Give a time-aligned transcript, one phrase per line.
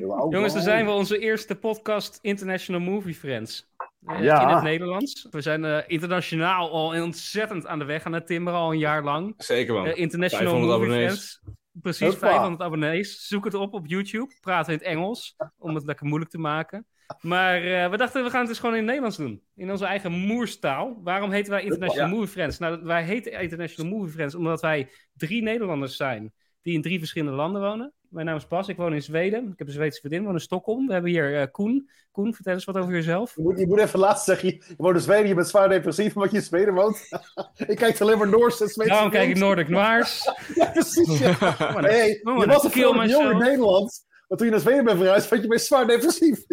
[0.00, 3.68] Jongens, dan zijn we onze eerste podcast International Movie Friends.
[4.06, 4.48] Uh, Ja.
[4.48, 5.26] In het Nederlands.
[5.30, 9.04] We zijn eh, internationaal al ontzettend aan de weg aan het timmeren, al een jaar
[9.04, 9.34] lang.
[9.36, 9.86] Zeker man.
[9.86, 11.40] Eh, International 500 Movie abonnees.
[11.42, 11.62] Friends.
[11.82, 12.28] Precies, Hoppa.
[12.28, 13.26] 500 abonnees.
[13.26, 14.34] Zoek het op op YouTube.
[14.40, 16.86] Praten in het Engels, om het lekker moeilijk te maken.
[17.20, 19.42] Maar eh, we dachten, we gaan het dus gewoon in het Nederlands doen.
[19.54, 21.00] In onze eigen moerstaal.
[21.02, 22.14] Waarom heten wij International Ja.
[22.14, 22.58] Movie Friends?
[22.58, 26.32] Nou, wij heten International Movie Friends omdat wij drie Nederlanders zijn
[26.62, 27.92] die in drie verschillende landen wonen.
[28.14, 29.42] Mijn naam is Bas, ik woon in Zweden.
[29.52, 30.86] Ik heb een Zweedse vriendin, ik woon in Stockholm.
[30.86, 31.90] We hebben hier eh, Koen.
[32.12, 33.34] Koen, vertel eens wat over jezelf.
[33.36, 36.14] Je moet, je moet even laatst zeggen, je woont in Zweden, je bent zwaar depressief
[36.14, 37.08] omdat je in Zweden woont.
[37.66, 40.30] ik kijk alleen maar Noorse en Zweedse Daarom kijk ik Noirs.
[40.54, 41.18] Ja, precies.
[41.18, 41.36] Ja.
[41.58, 43.38] Oh, Hey, oh, je was een kill veel jong in.
[43.38, 46.44] Nederland, maar toen je naar Zweden bent verhuisd, werd je weer zwaar depressief.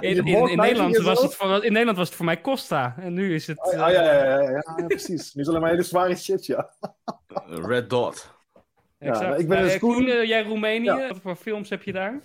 [0.00, 0.24] In,
[0.56, 2.94] Nederland was het voor, in Nederland was het voor mij Costa.
[2.98, 3.66] En nu is het...
[3.66, 5.34] Oh, ja, ja, ja, ja, ja, ja, precies.
[5.34, 6.70] Nu is alleen maar hele zware shit, ja.
[7.46, 8.36] Red Dot.
[8.98, 9.24] Exact.
[9.26, 9.94] Ja, ik ben Eh, dus Koen.
[9.94, 10.84] Koen, eh, jij Roemenië.
[10.84, 11.08] Ja.
[11.08, 12.18] Wat voor films heb je daar?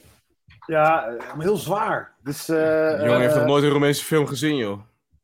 [0.68, 2.16] Ja, eh, maar heel zwaar.
[2.24, 4.80] Dus, eh, De jongen heeft nog nooit een Roemeense film gezien, joh.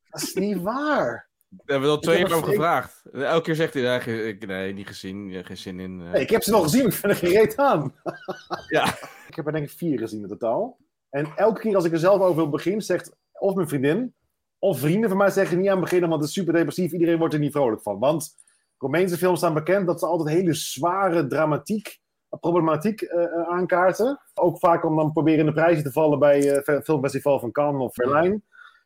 [0.10, 1.28] Dat is niet waar.
[1.50, 3.02] Daar hebben we al twee keer over een- gevraagd.
[3.14, 6.02] Elke keer zegt hij, nee, nee niet gezien, geen zin in.
[6.06, 6.12] eh.
[6.12, 7.94] Nee, ik heb ze wel gezien, maar ik vind er geen reet aan.
[8.68, 8.86] Ja.
[9.28, 10.78] Ik heb er denk ik vier gezien in totaal.
[11.10, 14.14] En elke keer als ik er zelf over wil beginnen, zegt of mijn vriendin
[14.60, 16.92] of vrienden van mij zeggen niet aan beginnen, want het is super depressief.
[16.92, 18.00] Iedereen wordt er niet vrolijk van.
[18.00, 18.36] Want
[18.80, 22.00] Romeinse films staan bekend dat ze altijd hele zware dramatiek,
[22.40, 24.20] problematiek eh, eh, aankaarten.
[24.34, 27.82] Ook vaak om dan proberen in de prijzen te vallen bij het filmfestival van Cannes
[27.82, 28.44] of Berlijn.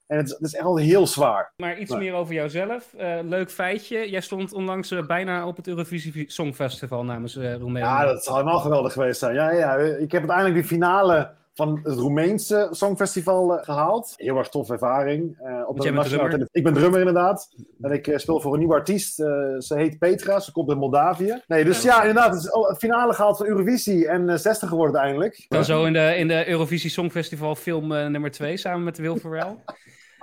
[0.07, 1.53] En het is, het is echt altijd heel zwaar.
[1.55, 1.99] Maar iets Nee.
[1.99, 2.93] meer over jouzelf.
[2.93, 4.09] Eh, leuk feitje.
[4.09, 7.85] Jij stond onlangs eh, bijna op het Eurovisie Songfestival namens eh Roemenië.
[7.85, 9.33] Ja, dat zal helemaal geweldig geweest zijn.
[9.35, 14.13] Ja, ja, ik heb uiteindelijk de finale van het Roemeense Songfestival eh, gehaald.
[14.15, 15.37] Heel erg toffe ervaring.
[15.39, 17.49] Eh, op bent nationale Ik ben drummer inderdaad.
[17.81, 19.15] En ik eh, speel voor een nieuwe artiest.
[19.15, 20.39] Ze heet Petra.
[20.39, 21.41] Ze komt uit Moldavië.
[21.47, 22.33] Nee, dus ja, inderdaad.
[22.33, 24.07] Het is het finale gehaald van Eurovisie.
[24.07, 25.45] En eh 60 geworden uiteindelijk.
[25.47, 29.55] Dan zo in de, in de Eurovisie Songfestival film nummer 2 samen met Ferrell.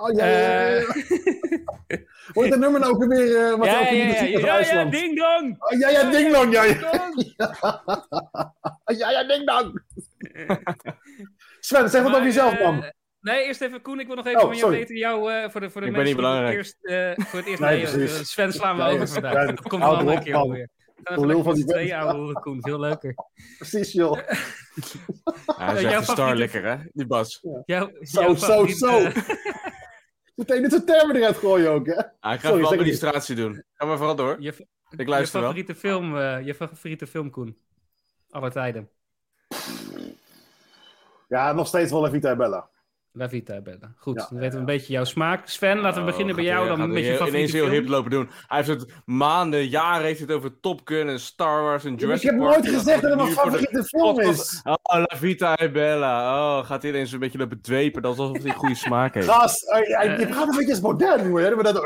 [0.00, 0.76] Oh, ja, ja, ja, ja.
[1.86, 1.98] Eh,
[2.32, 3.36] Hoe heet dat nummer nou ook weer?
[3.36, 5.56] eh, wat ja, ook ja, in de ja, muziek ja, ja, ja, ding dong!
[5.58, 6.52] Oh, ja, ja, ding dong.
[6.52, 6.72] Ja, ja.
[6.72, 7.36] Ding dong!
[9.00, 9.82] ja, ja, ding dong.
[11.60, 12.92] Sven, zeg wat Maar, over jezelf eh, dan.
[13.20, 14.96] Nee, eerst even Koen, ik wil nog even Oh, van jou weten.
[14.96, 16.56] Jou, eh, voor de, voor de Ik ben mensen niet die belangrijk.
[16.56, 18.22] Eerst, eh, voor het eerst Nee, eh.
[18.24, 19.32] Sven slaan we Nee, over ja, vandaag.
[19.32, 20.42] ja, Dat komt wel een keer man.
[20.42, 20.68] alweer.
[21.02, 22.58] Gaan lekker van die ouwe hoeren, Koen.
[22.62, 23.14] Veel leuker.
[23.58, 24.18] Precies, joh.
[25.46, 26.76] Hij is echt een star lekker, hè?
[26.92, 27.40] Die Bas.
[27.40, 29.08] Zo, jouw zo, favoriet, zo.
[30.40, 31.94] Meteen dit soort termen eruit gooien ook, hè?
[32.20, 33.64] Ah, ik ga Sorry, administratie doen.
[33.74, 34.36] Ga maar vooral door.
[34.38, 34.48] je,
[34.90, 35.48] Ik je luister wel.
[35.50, 37.58] favoriete film, eh, je favoriete film, Koen.
[38.30, 38.88] Alle tijden.
[41.28, 42.68] Ja, nog steeds wel Vita Bella.
[43.12, 43.92] La Vita Bella.
[43.96, 45.48] Goed, Ja, dan weten we een beetje jouw smaak.
[45.48, 46.68] Sven, laten we beginnen bij jou.
[46.68, 47.74] Dan een beetje ineens heel film.
[47.76, 48.30] hip lopen doen.
[48.46, 52.00] Hij heeft het maanden, jaren heeft het over Top Gun en Star Wars en ik
[52.00, 52.50] Jurassic heb Park.
[52.50, 54.60] nooit gezegd dat het mijn favoriete film is.
[54.64, 56.36] Oh, La Vita Bella.
[56.58, 58.02] Oh, gaat hij ineens een beetje lopen dwepen.
[58.02, 59.28] Dat is alsof hij goede smaak heeft.
[59.28, 59.88] Gast, eh,
[60.18, 61.30] je gaat een beetje als modern
[61.62, 61.76] dat...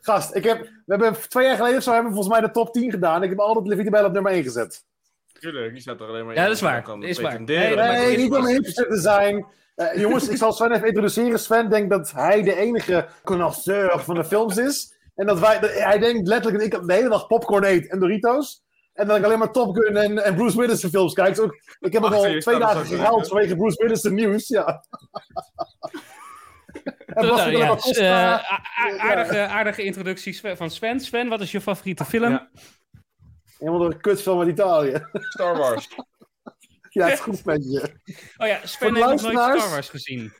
[0.00, 2.52] Gast, ik heb, we hebben twee jaar geleden of zo hebben we volgens mij de
[2.52, 3.22] top 10 gedaan.
[3.22, 4.84] Ik heb altijd La Vita Bella op nummer 1 gezet.
[5.44, 6.82] Tuurlijk, die staat er alleen maar Ja, dat is waar.
[6.82, 7.42] kan is waar.
[7.42, 9.46] Nee, Nee, niet om hipster te zijn.
[9.74, 11.38] Eh, jongens, ik zal Sven even introduceren.
[11.38, 14.94] Sven denkt dat hij de enige connoisseur van de films is.
[15.14, 18.62] En dat wij, hij denkt letterlijk dat ik de hele dag popcorn eet en Doritos.
[18.92, 21.34] En dat ik alleen maar Top Gun en, en Bruce Willis films kijk.
[21.34, 24.48] Dus ook, ik heb ook Wacht, al je twee dagen gehaald vanwege Bruce Willis nieuws.
[24.48, 24.66] Ja.
[27.06, 28.46] en Nou, ja,
[28.98, 31.00] aardige, aardige introductie van Sven.
[31.00, 32.30] Sven, wat is je favoriete film?
[32.30, 32.48] Ja.
[33.58, 35.06] Helemaal door een kutfilm uit Italië.
[35.12, 35.88] Star Wars.
[36.90, 37.80] ja, het is goed met je.
[38.36, 40.32] Oh ja, Voor Sven de heeft nog nooit luisteraars- Star Wars gezien.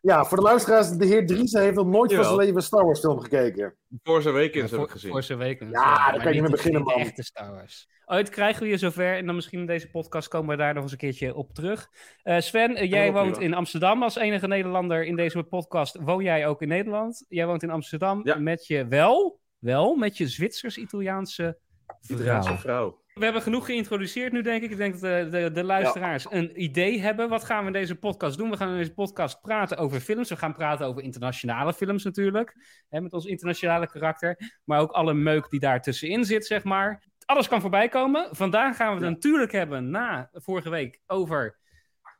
[0.00, 2.84] Ja, voor de luisteraars, de heer Driessen heeft nog nooit van zijn leven een Star
[2.84, 3.76] Wars film gekeken.
[4.02, 5.10] Voor zijn weekends heb ik gezien.
[5.10, 5.70] voor zijn weken.
[5.70, 6.94] Ja, daar kan je mee beginnen, man.
[6.98, 7.88] echte Star Wars.
[8.04, 10.82] Ooit krijgen we je zover en dan misschien in deze podcast komen we daar nog
[10.82, 11.88] eens een keertje op terug.
[12.22, 15.96] Eh, Sven, eh, jij woont in Amsterdam als enige Nederlander in deze podcast.
[16.00, 17.24] Woon jij ook in Nederland?
[17.28, 18.38] Jij woont in Amsterdam Ja.
[18.38, 21.58] met je wel, wel met je Zwitsers-Italiaanse
[22.08, 22.58] Italiaanse vrouw.
[22.58, 23.04] vrouw.
[23.14, 24.70] We hebben genoeg geïntroduceerd nu, denk ik.
[24.70, 27.28] Ik denk dat de, de, de luisteraars een idee hebben.
[27.28, 28.50] Wat gaan we in deze podcast doen?
[28.50, 30.28] We gaan in deze podcast praten over films.
[30.28, 32.54] We gaan praten over internationale films natuurlijk.
[32.88, 34.60] Hè, met ons internationale karakter.
[34.64, 37.04] Maar ook alle meuk die daar tussenin zit, zeg maar.
[37.24, 38.28] Alles kan voorbij komen.
[38.30, 41.58] Vandaag gaan we het natuurlijk hebben, na vorige week, over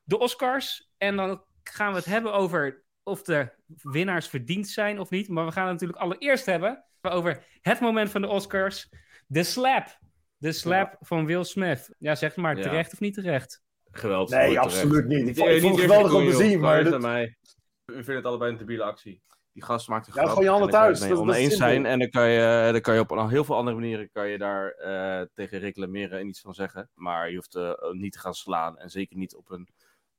[0.02, 0.90] de Oscars.
[0.96, 3.52] En dan gaan we het hebben over of de
[3.82, 5.28] winnaars verdiend zijn of niet.
[5.28, 8.88] Maar we gaan het natuurlijk allereerst hebben over het moment van de Oscars.
[9.26, 9.98] De slap.
[10.36, 11.94] De slap van Will Smith.
[11.98, 12.62] Ja, zeg maar, Ja.
[12.62, 13.62] terecht of niet terecht?
[13.90, 14.30] Geweldig.
[14.38, 14.64] Nee, terecht.
[14.64, 15.28] absoluut niet.
[15.28, 17.36] Ik ik eh, vond het geweldig om te zien, maar mij.
[17.84, 19.22] We vinden het allebei een debiele actie.
[19.52, 21.00] Die gast maakt een Ja, gewoon je handen en dan kan thuis.
[21.00, 21.86] mee Dat- dat is oneens zijn.
[21.86, 24.38] En dan kan, je, dan kan je op een- heel veel andere manieren kan je
[24.38, 26.90] daar eh, tegen reclameren en iets van zeggen.
[26.94, 28.78] Maar je hoeft eh, niet te gaan slaan.
[28.78, 29.68] En zeker niet op een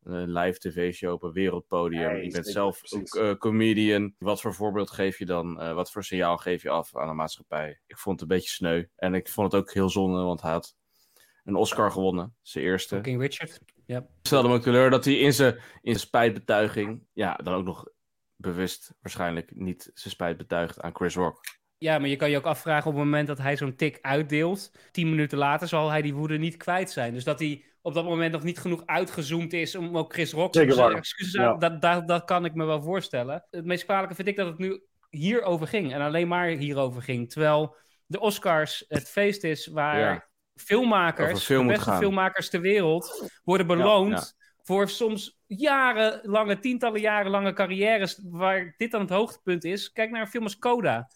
[0.08, 2.12] eh, live tv-show op een wereldpodium.
[2.12, 3.16] Nee, je bent zelf precies.
[3.16, 4.16] ook eh, comedian.
[4.18, 5.60] Wat voor voorbeeld geef je dan?
[5.62, 7.80] Eh, wat voor signaal geef je af aan de maatschappij?
[7.88, 8.84] Ik vond het een beetje sneu.
[8.96, 10.76] En ik vond het ook heel zonde, want hij had
[11.44, 12.36] een Oscar gewonnen.
[12.42, 13.02] Zijn eerste.
[13.02, 13.60] King Richard.
[13.86, 14.08] Ja.
[14.22, 17.86] stelde me ook teleur dat hij in zijn, in zijn spijtbetuiging, ja, dan ook nog
[18.36, 21.40] bewust waarschijnlijk niet zijn spijt betuigt aan Chris Rock.
[21.78, 24.72] ja, maar je kan je ook afvragen op het moment dat hij zo'n tik uitdeelt.
[24.92, 27.14] Tien minuten later zal hij die woede niet kwijt zijn.
[27.14, 30.56] Dus dat hij op dat moment nog niet genoeg uitgezoomd is om ook Chris Rock
[30.56, 30.92] waar.
[30.92, 31.48] excuses Ja.
[31.48, 31.60] aan.
[31.60, 33.46] Dat, dat, dat kan ik me wel voorstellen.
[33.52, 35.94] Het meest kwalijke vind ik dat het nu hierover ging.
[35.94, 37.30] En alleen maar hierover ging.
[37.30, 37.76] Terwijl
[38.06, 40.28] de Oscars het feest is waar Ja.
[40.56, 42.00] Filmmakers, film de beste gaan.
[42.00, 44.48] filmmakers ter wereld, worden beloond ja.
[44.64, 49.92] voor soms jarenlange, tientallen jaren lange carrières waar dit dan het hoogtepunt is.
[49.92, 51.10] Kijk naar een film als Coda.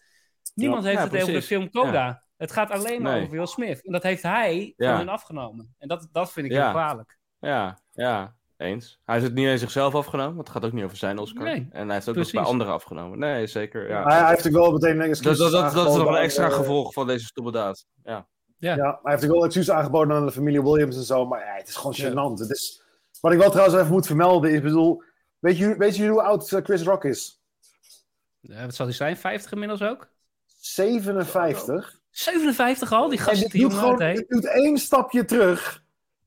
[0.54, 2.24] Niemand Ja, heeft ja, het over de film Coda.
[2.42, 3.22] Het gaat alleen maar Nee.
[3.22, 3.84] over Will Smith.
[3.86, 4.88] En dat heeft hij Ja.
[4.88, 5.74] van hun afgenomen.
[5.78, 6.62] En dat, dat vind ik Ja.
[6.62, 7.18] heel kwalijk.
[7.38, 9.00] Ja, ja, eens.
[9.04, 11.44] Hij heeft het niet aan zichzelf afgenomen, want het gaat ook niet over zijn Oscar.
[11.44, 12.32] Nee, en hij heeft ook precies.
[12.32, 13.18] nog bij anderen afgenomen.
[13.18, 13.88] Nee, zeker.
[13.88, 14.02] Ja.
[14.04, 16.14] Hij, hij heeft ook wel meteen een dat, excuus dat, dat, dat is nog een
[16.14, 17.86] extra eh, gevolg van deze stomme daad.
[18.04, 18.26] Ja.
[18.58, 18.74] Ja.
[18.76, 21.26] Ja, hij heeft ook wel excuus aangeboden aan de familie Williams en zo.
[21.26, 22.38] Maar ja, het is gewoon gênant.
[22.40, 22.82] Het is,
[23.20, 25.02] wat ik wel trouwens even moet vermelden is, bedoel...
[25.38, 27.40] Weet je, weet je hoe oud eh, Chris Rock is?
[28.42, 29.16] Eh, wat zal hij zijn?
[29.16, 30.10] 50 inmiddels ook?
[30.46, 32.00] 57.
[32.12, 33.08] 57 al?
[33.08, 35.82] Die En gast dit die doet, gewoon, dit doet één stapje terug.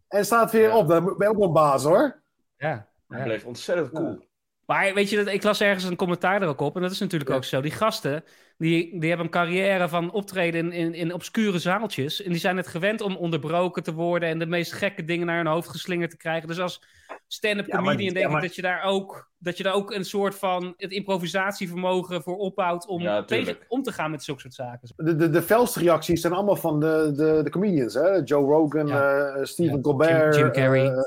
[0.08, 0.78] En staat weer Ja.
[0.78, 0.88] op.
[0.88, 2.22] Dan ben je ook wel baas hoor.
[2.58, 2.88] Ja.
[3.08, 3.24] Hij ja.
[3.24, 4.26] bleef ontzettend cool.
[4.66, 6.76] Maar weet je, dat- ik las ergens een commentaar er ook op.
[6.76, 7.36] En dat is natuurlijk Ja.
[7.36, 7.62] ook zo.
[7.62, 8.24] Die gasten,
[8.57, 12.22] die, die hebben een carrière van optreden in, in, in obscure zaaltjes.
[12.24, 14.30] En die zijn het gewend om onderbroken te worden.
[14.30, 16.48] En de meest gekke dingen naar hun hoofd geslingerd te krijgen.
[16.48, 16.84] Dus als
[17.28, 19.74] stand-up Ja, maar- comedian denk ja, maar- ik dat je, daar ook, dat je daar
[19.74, 22.88] ook een soort van het improvisatievermogen voor opbouwt.
[22.88, 24.90] Om Ja, tegen, om te gaan met zulke soort zaken.
[24.96, 27.94] De, de, de felste reacties zijn allemaal van de, de, de comedians.
[27.94, 28.10] Hè?
[28.24, 29.81] Joe Rogan, eh, Stephen.
[29.81, 30.36] Colbert.
[30.36, 30.86] Jim- Jim Carrey.
[30.88, 30.98] eh,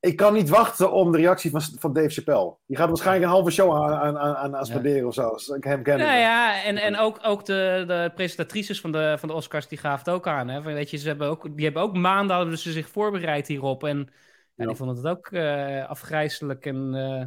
[0.00, 2.56] ik kan niet wachten om de reactie van, van Dave Chappelle.
[2.66, 5.22] Die gaat waarschijnlijk een halve show aan, aan, aan, aan, spenderen of zo.
[5.22, 5.98] Als ik hem ken.
[5.98, 9.78] Nou ja, en, en ook, ook de, de presentatrices van de, van de Oscars, die
[9.78, 10.48] gaven het ook aan.
[10.48, 10.62] Hè?
[10.62, 13.84] Van, weet je, ze hebben ook, die hebben ook maanden hadden ze zich voorbereid hierop.
[13.84, 14.14] En ja,
[14.54, 14.66] Ja.
[14.66, 16.66] die vonden het ook eh afgrijzelijk.
[16.66, 17.26] En, eh,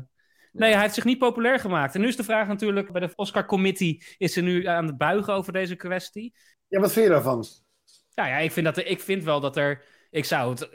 [0.52, 1.96] Nee, hij heeft zich niet populair gemaakt.
[1.96, 4.98] En nu is de vraag natuurlijk, bij de Oscar Committee is ze nu aan het
[4.98, 6.34] buigen over deze kwestie.
[6.68, 7.46] Ja, wat vind je daarvan?
[8.16, 10.70] Nou ja, ik vind, dat ik vind wel dat er, ik zou het...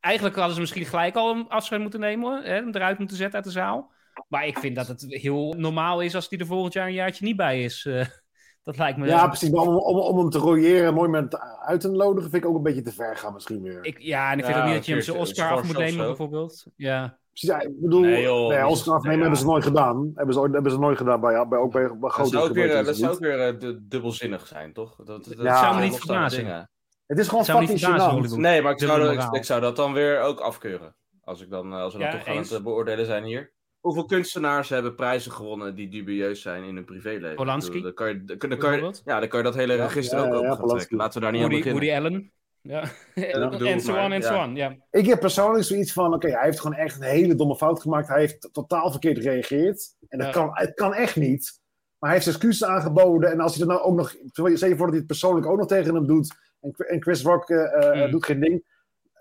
[0.00, 3.34] Eigenlijk hadden ze misschien gelijk al een afscheid moeten nemen, hè, hem eruit moeten zetten
[3.36, 3.92] uit de zaal.
[4.28, 7.24] Maar ik vind dat het heel normaal is als die er volgend jaar een jaartje
[7.24, 7.84] niet bij is.
[7.86, 8.06] Eh,
[8.64, 9.06] dat lijkt me...
[9.06, 9.50] Ja, precies.
[9.50, 12.48] Maar om, om, om hem te royeren en mooi met uit te nodigen, vind ik
[12.50, 13.78] ook een beetje te ver gaan misschien weer.
[13.84, 15.78] Ik, ja, en ik vind Ja, ook niet dat je hem zijn Oscar af moet
[15.78, 16.66] nemen, bijvoorbeeld.
[16.76, 17.18] Ja.
[17.30, 19.22] Precies, ja, ik bedoel, Nee, joh, Oscar afnemen ja.
[19.22, 20.10] hebben ze nooit gedaan.
[20.14, 22.48] Hebben ze, ooit- hebben ze nooit gedaan bij, bij, ook bij, bij Dat grote zou
[22.48, 24.96] ook weer, dat zou ook weer eh, du- dubbelzinnig zijn, toch?
[24.96, 26.68] Dat, dat, Ja, zou me niet verbazen.
[27.06, 28.10] Het is gewoon fucking gênant.
[28.10, 28.38] Hollywood.
[28.38, 29.34] Nee, maar ik zou, dat, ik, moraal.
[29.36, 30.94] ik zou dat dan weer ook afkeuren.
[31.24, 32.48] Als, ik dan, eh, als we dan Ja, toch gaan eens.
[32.50, 33.52] het eh, beoordelen zijn hier.
[33.80, 37.36] Hoeveel kunstenaars hebben prijzen gewonnen die dubieus zijn in hun privéleven?
[37.36, 40.24] Polanski, Dan kan je, dan, kan je, ja, dan kan je dat hele register ja,
[40.24, 40.76] ook ja, open gaan Polanski.
[40.78, 40.96] trekken.
[40.96, 41.72] Laten we daar niet aan beginnen.
[41.72, 42.32] Woody Allen.
[42.60, 42.80] Ja.
[43.72, 44.76] en so maar, on en so on, ja.
[44.90, 48.08] Ik heb persoonlijk zoiets van, oké, hij heeft gewoon echt een hele domme fout gemaakt.
[48.08, 49.94] Hij heeft totaal verkeerd gereageerd.
[50.08, 50.32] En dat Ja.
[50.32, 51.60] kan, het kan echt niet.
[51.98, 53.30] Maar hij heeft excuses aangeboden.
[53.32, 54.14] En als hij dat nou ook nog...
[54.32, 56.34] Stel je voor dat hij het persoonlijk ook nog tegen hem doet.
[56.60, 58.10] En, en Chris Rock eh, eh, Mm.
[58.10, 58.74] doet geen ding.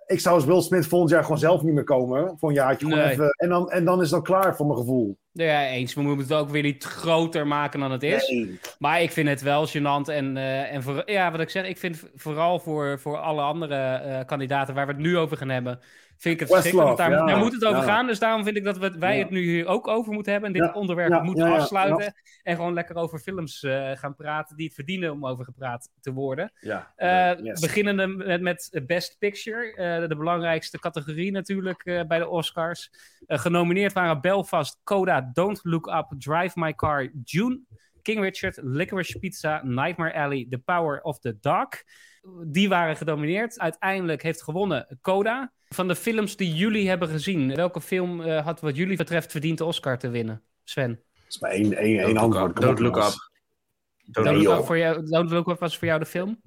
[0.07, 2.37] Ik zou als Will Smith volgend jaar gewoon zelf niet meer komen.
[2.37, 2.87] Voor een jaartje.
[2.87, 3.09] Nee.
[3.09, 5.17] even, en, dan, en dan is dan klaar voor mijn gevoel.
[5.31, 5.93] Ja, eens.
[5.93, 8.29] We moeten het ook weer niet groter maken dan het is.
[8.29, 8.59] Nee.
[8.79, 10.09] Maar ik vind het wel gênant.
[10.09, 14.23] En, eh, en voor, ja, wat ik zeg, ik vind vooral voor, voor alle andere
[14.25, 15.79] kandidaten waar we het nu over gaan hebben,
[16.17, 16.97] vind ik het verschrikkelijk.
[16.97, 17.87] Daar, daar moet het over ja.
[17.87, 18.07] gaan.
[18.07, 20.53] Dus daarom vind ik dat we, wij het nu hier ook over moeten hebben.
[20.53, 22.13] En dit onderwerp moeten afsluiten.
[22.43, 26.13] En gewoon lekker over films eh, gaan praten die het verdienen om over gepraat te
[26.13, 26.51] worden.
[26.95, 27.59] Eh Yes.
[27.59, 32.89] Beginnende met, met Best Picture, eh, de belangrijkste categorie natuurlijk bij de Oscars.
[33.27, 37.61] Genomineerd waren Belfast, Coda, Don't Look Up, Drive My Car, June,
[38.01, 41.69] King Richard, Licorice Pizza, Nightmare Alley, The Power of the Dog.
[42.47, 43.59] Die waren genomineerd.
[43.59, 45.51] Uiteindelijk heeft gewonnen Coda.
[45.69, 49.57] Van de films die jullie hebben gezien, welke film eh, had wat jullie betreft verdiend
[49.57, 50.41] de Oscar te winnen?
[50.63, 50.89] Sven.
[51.13, 52.61] Dat is maar één, één, één Don't Look antwoord.
[52.61, 52.97] Don't Look.
[52.97, 53.13] Up.
[54.05, 54.59] Don't, Look.
[54.59, 56.41] Up voor jou, Don't Look Up was voor jou de film?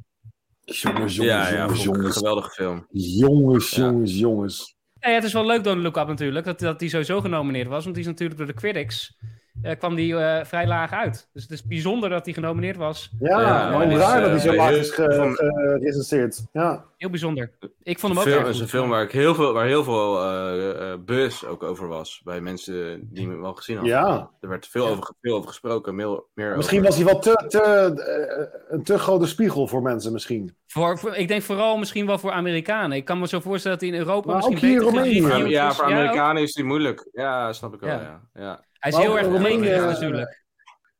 [0.60, 2.86] Jongens, jongens, Ja, ja, jongens, geweldige film.
[2.90, 3.84] Jongens, Ja.
[3.84, 4.76] jongens, jongens.
[5.00, 7.68] Ja, ja, het is wel leuk Don't Look Up natuurlijk, dat, dat die sowieso genomineerd
[7.68, 7.82] was.
[7.82, 9.16] Want die is natuurlijk door de critics
[9.62, 11.28] eh, kwam die eh, vrij laag uit.
[11.32, 13.10] Dus het is bijzonder dat hij genomineerd was.
[13.18, 16.46] Ja, Ja, maar dus, raar dat hij zo eh, laag is ge- gerecenseerd.
[16.52, 16.84] Ja.
[16.96, 17.50] Heel bijzonder.
[17.82, 19.84] Ik vond hem ook Film, erg is een film waar, ik heel veel, waar heel
[19.84, 22.20] veel eh, eh, buzz ook over was.
[22.24, 23.94] Bij mensen die hem wel gezien hadden.
[23.94, 24.30] Ja.
[24.40, 25.94] Er werd veel, over, veel over gesproken.
[25.94, 27.60] Meer, meer Misschien over- was hij wel te, te,
[28.02, 30.56] eh, een te grote spiegel voor mensen misschien.
[30.66, 32.96] Voor, voor- ik denk vooral misschien wel voor Amerikanen.
[32.96, 35.72] Ik kan me zo voorstellen dat hij in Europa Maar misschien ook hier beter Ja,
[35.72, 35.84] voor.
[35.84, 37.08] Amerikanen is die moeilijk.
[37.12, 37.90] Ja, snap ik wel.
[37.90, 38.20] Ja.
[38.34, 38.60] Ja.
[38.78, 40.44] Hij is Maar heel erg breed eh, natuurlijk.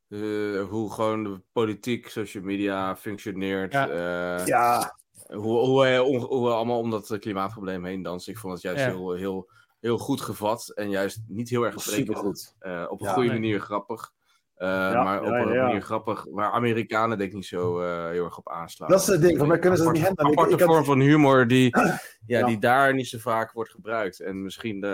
[0.09, 3.73] Eh, hoe gewoon de politiek, social media functioneert.
[3.73, 3.89] Ja.
[3.89, 8.33] eh, Ja, hoe, hoe, we allemaal om dat klimaatprobleem heen dansen.
[8.33, 8.87] Ik vond het juist Ja.
[8.91, 10.73] heel, heel, heel goed gevat.
[10.75, 12.55] En juist niet heel erg supergoed.
[12.59, 13.13] Eh, op een Ja.
[13.13, 13.39] goede Nee.
[13.41, 14.13] manier grappig.
[14.59, 15.65] Eh, Ja, maar op ja, een ja.
[15.65, 18.89] manier grappig waar Amerikanen denk ik niet zo eh, heel erg op aanslaan.
[18.89, 20.49] Dat is het ding, voor mij kunnen ze het niet Aparte- handelen.
[20.49, 21.99] Ik- aparte ik had- vorm van humor die, ja,
[22.39, 22.47] Ja.
[22.47, 24.21] die daar niet zo vaak wordt gebruikt.
[24.21, 24.91] En misschien eh,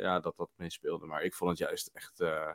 [0.00, 1.06] ja, dat dat meespeelde.
[1.06, 2.48] Maar ik vond het juist echt, eh,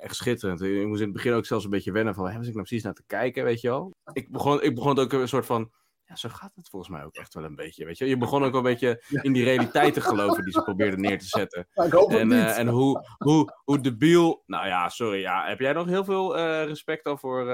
[0.00, 0.60] echt schitterend.
[0.62, 2.24] Ik moest in het begin ook zelfs een beetje wennen van...
[2.24, 3.94] Waar was ik nou precies naar te kijken, weet je wel?
[4.12, 5.70] Ik begon, ik begon ook een soort van...
[6.10, 8.44] Ja, zo gaat het volgens mij ook echt wel een beetje, weet je Je begon
[8.44, 10.44] ook wel een beetje in die realiteit te geloven...
[10.44, 11.68] die ze probeerden neer te zetten.
[11.74, 12.36] Ik hoop het En, niet.
[12.38, 14.42] eh, en hoe, hoe, hoe debiel.
[14.46, 15.20] Nou ja, sorry.
[15.20, 17.46] Ja, heb jij nog heel veel eh, respect al voor eh,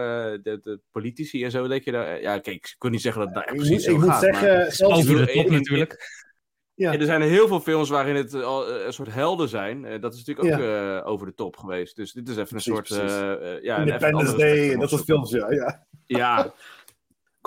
[0.43, 1.69] de, de politici en zo?
[1.69, 3.87] Denk je daar, ja, kijk, ik kon niet zeggen dat het nou echt ik precies
[3.87, 4.23] moet, ik zo moet gaat.
[4.41, 6.25] zeggen, maar- zelfs Over de top natuurlijk.
[6.75, 6.93] Ja.
[6.93, 9.85] Ja, er zijn heel veel films waarin het al, een soort helden zijn.
[9.85, 11.97] Eh, dat is natuurlijk ook eh, over de top geweest.
[11.97, 12.89] Dus dit is even Precies, een soort.
[12.89, 13.63] precies.
[13.63, 15.51] ja, Independence Day, dat soort films, ja.
[15.53, 15.87] ja.
[16.07, 16.53] Ja,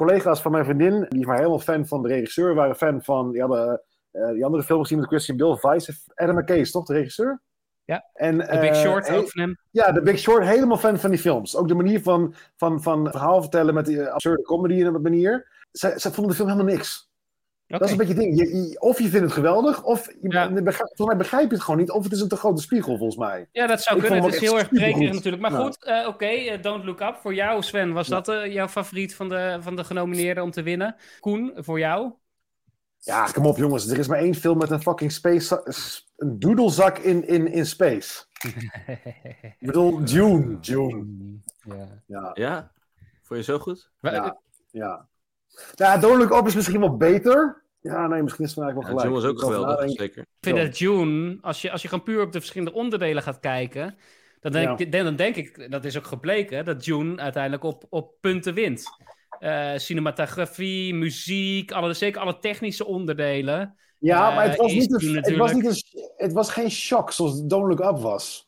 [0.05, 3.41] Collega's van mijn vriendin, die waren helemaal fan van de regisseur, waren fan van, die
[3.41, 6.93] hadden eh, die andere film gezien met Christian Bale, Vice, Adam McKay is toch de
[6.93, 7.41] regisseur?
[7.85, 8.05] Ja.
[8.13, 9.57] En, The Big eh, Short he- ook van hem.
[9.71, 11.55] Ja, The Big Short, helemaal fan van die films.
[11.55, 15.47] Ook de manier van, van, van verhaal vertellen met die absurde comedy in een manier.
[15.71, 17.08] Zij, zij vonden de film helemaal niks.
[17.77, 18.37] Dat is een beetje het ding.
[18.37, 20.47] Je, je- of je vindt het geweldig, of je, Ja.
[20.51, 21.91] begrijp, volgens mij begrijp je het gewoon niet.
[21.91, 23.49] Of het is een te grote spiegel, volgens mij.
[23.51, 24.21] Ja, dat zou Ik kunnen.
[24.21, 25.15] vond Het is heel erg prekerig supergoed.
[25.15, 25.41] natuurlijk.
[25.41, 25.59] Maar Ja.
[25.65, 26.25] goed, eh, oké.
[26.25, 27.15] eh, Don't Look Up.
[27.21, 28.15] Voor jou, Sven, was Ja.
[28.21, 30.95] dat eh, jouw favoriet van de, van de genomineerden om te winnen?
[31.19, 32.11] Koen, voor jou?
[32.99, 33.87] Ja, kom op jongens.
[33.87, 35.61] Er is maar één film met een fucking space...
[36.17, 38.25] Een doedelzak in, in, in space.
[39.41, 40.59] Ik bedoel, Dune.
[40.59, 41.05] Dune.
[41.65, 41.87] Ja.
[42.07, 42.71] Ja, ja.
[43.23, 43.91] Vond je zo goed?
[44.01, 44.37] Ja,
[44.71, 45.07] ja.
[45.75, 47.63] Ja, Don't Look Up is misschien wel beter.
[47.81, 49.37] Ja, nee, misschien is het eigenlijk Ja, wel June gelijk.
[49.39, 50.21] was ook geweldig, zeker.
[50.21, 53.39] Ik vind dat June, als je, als je gewoon puur op de verschillende onderdelen gaat
[53.39, 53.97] kijken,
[54.39, 54.85] dan denk, Ja.
[54.85, 58.83] ik, dan denk ik, dat is ook gebleken, dat June uiteindelijk op, op punten wint.
[59.39, 63.75] Eh, cinematografie, muziek, alle, zeker alle technische onderdelen.
[63.99, 67.11] Ja, maar het Eh, was, niet een, het, was niet een, het was geen shock
[67.11, 68.47] zoals Don't Look Up was.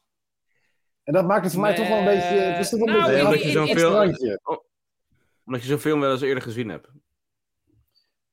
[1.04, 2.36] En dat maakt het voor mij toch wel een beetje...
[2.36, 4.40] Het is toch wel nou, een beetje zo'n randje.
[5.52, 6.88] Omdat je zo'n film wel eens eerder gezien hebt.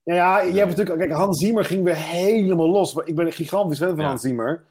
[0.02, 0.98] Ja, ja, je hebt natuurlijk...
[0.98, 2.94] Kijk, Hans Zimmer ging weer helemaal los.
[3.04, 4.06] Ik ben een gigantisch fan van Ja.
[4.06, 4.66] Hans Zimmer.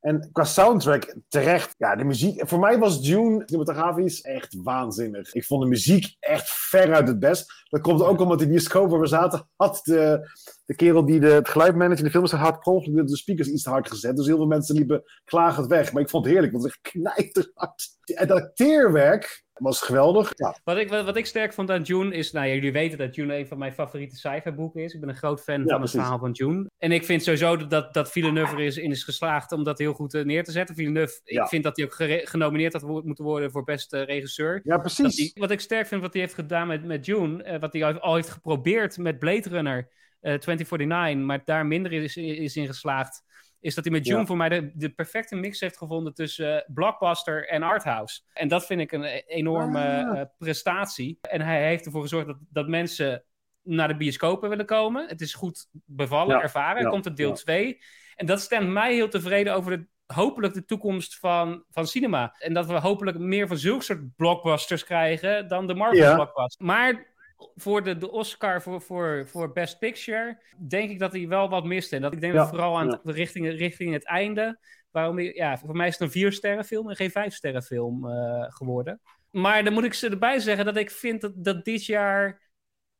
[0.00, 1.74] En qua soundtrack, terecht.
[1.78, 2.48] Ja, de muziek...
[2.48, 5.34] Voor mij was Dune, cinematografisch, echt waanzinnig.
[5.34, 7.64] Ik vond de muziek echt veruit het best.
[7.68, 9.48] Dat komt ook omdat in die bioscoop waar we zaten...
[9.56, 10.30] had de,
[10.64, 13.48] de kerel die de, het geluidmanager in de film had per ongeluk de, de speakers
[13.48, 14.16] iets te hard gezet.
[14.16, 15.92] Dus heel veel mensen liepen klagend weg.
[15.92, 17.88] Maar ik vond het heerlijk, want het echt knijterhard.
[18.04, 20.32] Het acteerwerk was geweldig.
[20.34, 22.98] Ja, Wat ik, wat, wat ik sterk vond aan June is, nou ja, jullie weten
[22.98, 24.94] dat June een van mijn favoriete sci-fi-boeken is.
[24.94, 26.70] Ik ben een groot fan van het verhaal van June.
[26.78, 30.14] En ik vind sowieso dat- dat, Villeneuve is, in is geslaagd om dat heel goed
[30.14, 30.74] eh, neer te zetten.
[30.74, 31.42] Villeneuve, Ja.
[31.42, 34.60] ik vind dat hij ook genomineerd had moeten worden voor beste regisseur.
[34.64, 35.16] ja precies.
[35.16, 37.98] hij- wat ik sterk vind wat hij heeft gedaan met, met June, eh, wat hij
[37.98, 39.88] al, heeft geprobeerd met Blade Runner
[40.20, 43.22] eh 2049, maar daar minder is, is in geslaagd,
[43.66, 44.26] is dat hij met June Ja.
[44.26, 48.20] voor mij de, de perfecte mix heeft gevonden tussen eh, blockbuster en arthouse.
[48.32, 50.20] En dat vind ik een enorme Ah.
[50.20, 51.18] eh, prestatie.
[51.20, 53.24] En hij heeft ervoor gezorgd dat, dat mensen
[53.62, 55.08] naar de bioscopen willen komen.
[55.08, 56.76] Het is goed bevallen, Ja, ervaren.
[56.76, 57.34] Er ja, komt een deel ja.
[57.34, 57.78] 2.
[58.14, 62.34] En dat stemt mij heel tevreden over de, hopelijk de toekomst van, van cinema.
[62.38, 66.14] En dat we hopelijk meer van zulke soort blockbusters krijgen dan de Marvel Ja.
[66.14, 66.66] blockbuster.
[66.66, 67.14] Maar
[67.54, 71.64] voor de, de Oscar voor, voor, voor Best Picture denk ik dat hij wel wat
[71.64, 71.96] miste.
[71.96, 73.00] En dat ik denk Ja, dat vooral aan ja.
[73.04, 74.58] het, richting, richting het einde.
[74.90, 77.62] Waarom, ik- ja, voor mij is het een vier sterren film en geen vijf sterren
[77.62, 79.00] film eh, geworden.
[79.30, 82.42] Maar dan moet ik ze erbij zeggen dat ik vind dat, dat dit jaar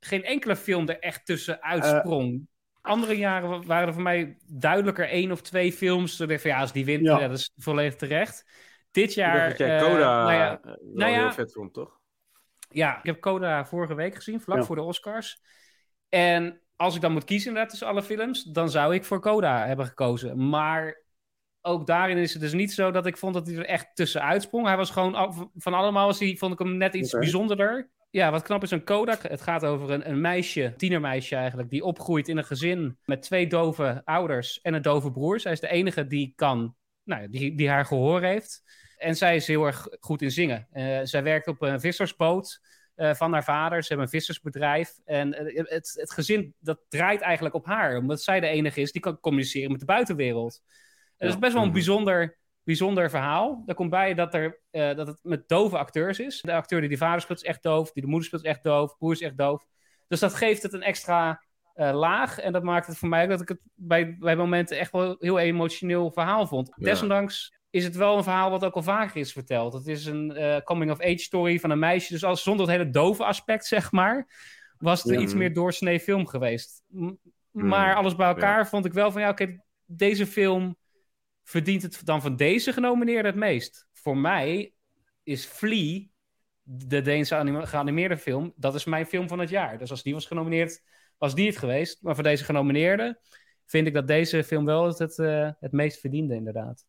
[0.01, 2.47] geen enkele film er echt tussen uitsprong.
[2.81, 6.17] Andere jaren wa- waren er voor mij duidelijker één of twee films.
[6.17, 7.19] Dat ik van ja, als die wint, Ja.
[7.19, 7.29] ja.
[7.29, 8.45] dat is volledig terecht.
[8.91, 9.37] Dit Ik jaar.
[9.49, 11.19] dacht dat jij eh, nou ja, eh, wel nou ja.
[11.19, 12.01] heel vet vond, toch?
[12.69, 14.65] Ja, ik heb Coda vorige week gezien, vlak Ja.
[14.65, 15.41] voor de Oscars.
[16.09, 19.67] En als ik dan moet kiezen inderdaad tussen alle films, dan zou ik voor Coda
[19.67, 20.49] hebben gekozen.
[20.49, 21.03] Maar
[21.61, 24.43] ook daarin is het dus niet zo dat ik vond dat hij er echt tussenuit
[24.43, 24.67] sprong.
[24.67, 27.19] Hij was gewoon, van allemaal was hij, vond ik hem net iets Oké.
[27.19, 27.91] bijzonderder.
[28.11, 29.17] Ja, wat knap is aan Coda.
[29.21, 33.47] Het gaat over een, een meisje, tienermeisje eigenlijk, die opgroeit in een gezin met twee
[33.47, 35.41] dove ouders en een dove broer.
[35.41, 38.63] Zij is de enige die kan, nou, die, die haar gehoor heeft.
[38.97, 40.67] En zij is heel erg goed in zingen.
[40.73, 42.61] Eh, zij werkt op een vissersboot
[42.95, 43.83] eh, van haar vader.
[43.83, 44.99] Ze hebben een vissersbedrijf.
[45.05, 47.97] En eh, het, het gezin dat draait eigenlijk op haar.
[47.97, 50.61] Omdat zij de enige is die kan communiceren met de buitenwereld.
[51.17, 51.77] Het is best wel een Mhm.
[51.77, 53.63] bijzonder, bijzonder verhaal.
[53.67, 56.41] Daar komt bij dat, er, dat het met dove acteurs is.
[56.41, 57.93] De acteur die de vader speelt is echt doof.
[57.93, 58.91] Die de moeder speelt is echt doof.
[58.91, 59.67] De broer is echt doof.
[60.09, 61.43] Dus dat geeft het een extra
[61.75, 62.39] laag.
[62.39, 65.03] En dat maakt het voor mij ook dat ik het bij, bij momenten echt wel
[65.11, 66.73] een heel emotioneel verhaal vond.
[66.77, 66.85] Ja.
[66.85, 69.73] Desondanks is het wel een verhaal wat ook al vaker is verteld.
[69.73, 72.13] Het is een eh, coming-of-age story van een meisje.
[72.13, 74.29] Dus als, zonder het hele dove aspect, zeg maar,
[74.79, 75.21] was het Ja.
[75.21, 76.83] iets meer doorsnee film geweest.
[76.89, 77.13] M-
[77.51, 80.77] Maar alles bij elkaar vond ik wel van, ja, oké, deze film
[81.43, 83.87] verdient het dan van deze genomineerde het meest.
[83.93, 84.73] Voor mij
[85.23, 86.01] is Flea,
[86.63, 89.79] de Deense geanimeerde film, dat is mijn film van het jaar.
[89.79, 90.83] Dus als die was genomineerd,
[91.19, 92.03] was die het geweest.
[92.03, 93.21] Maar voor deze genomineerde
[93.67, 96.87] vind ik dat deze film wel het, het, eh, het meest verdiende, inderdaad.